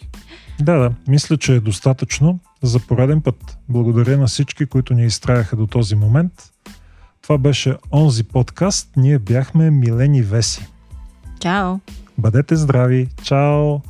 [0.61, 2.39] Да, да, мисля, че е достатъчно.
[2.63, 6.33] За пореден път благодаря на всички, които ни изтраяха до този момент.
[7.23, 8.91] Това беше онзи подкаст.
[8.97, 10.67] Ние бяхме Милени Веси.
[11.41, 11.77] Чао!
[12.19, 13.09] Бъдете здрави!
[13.23, 13.90] Чао!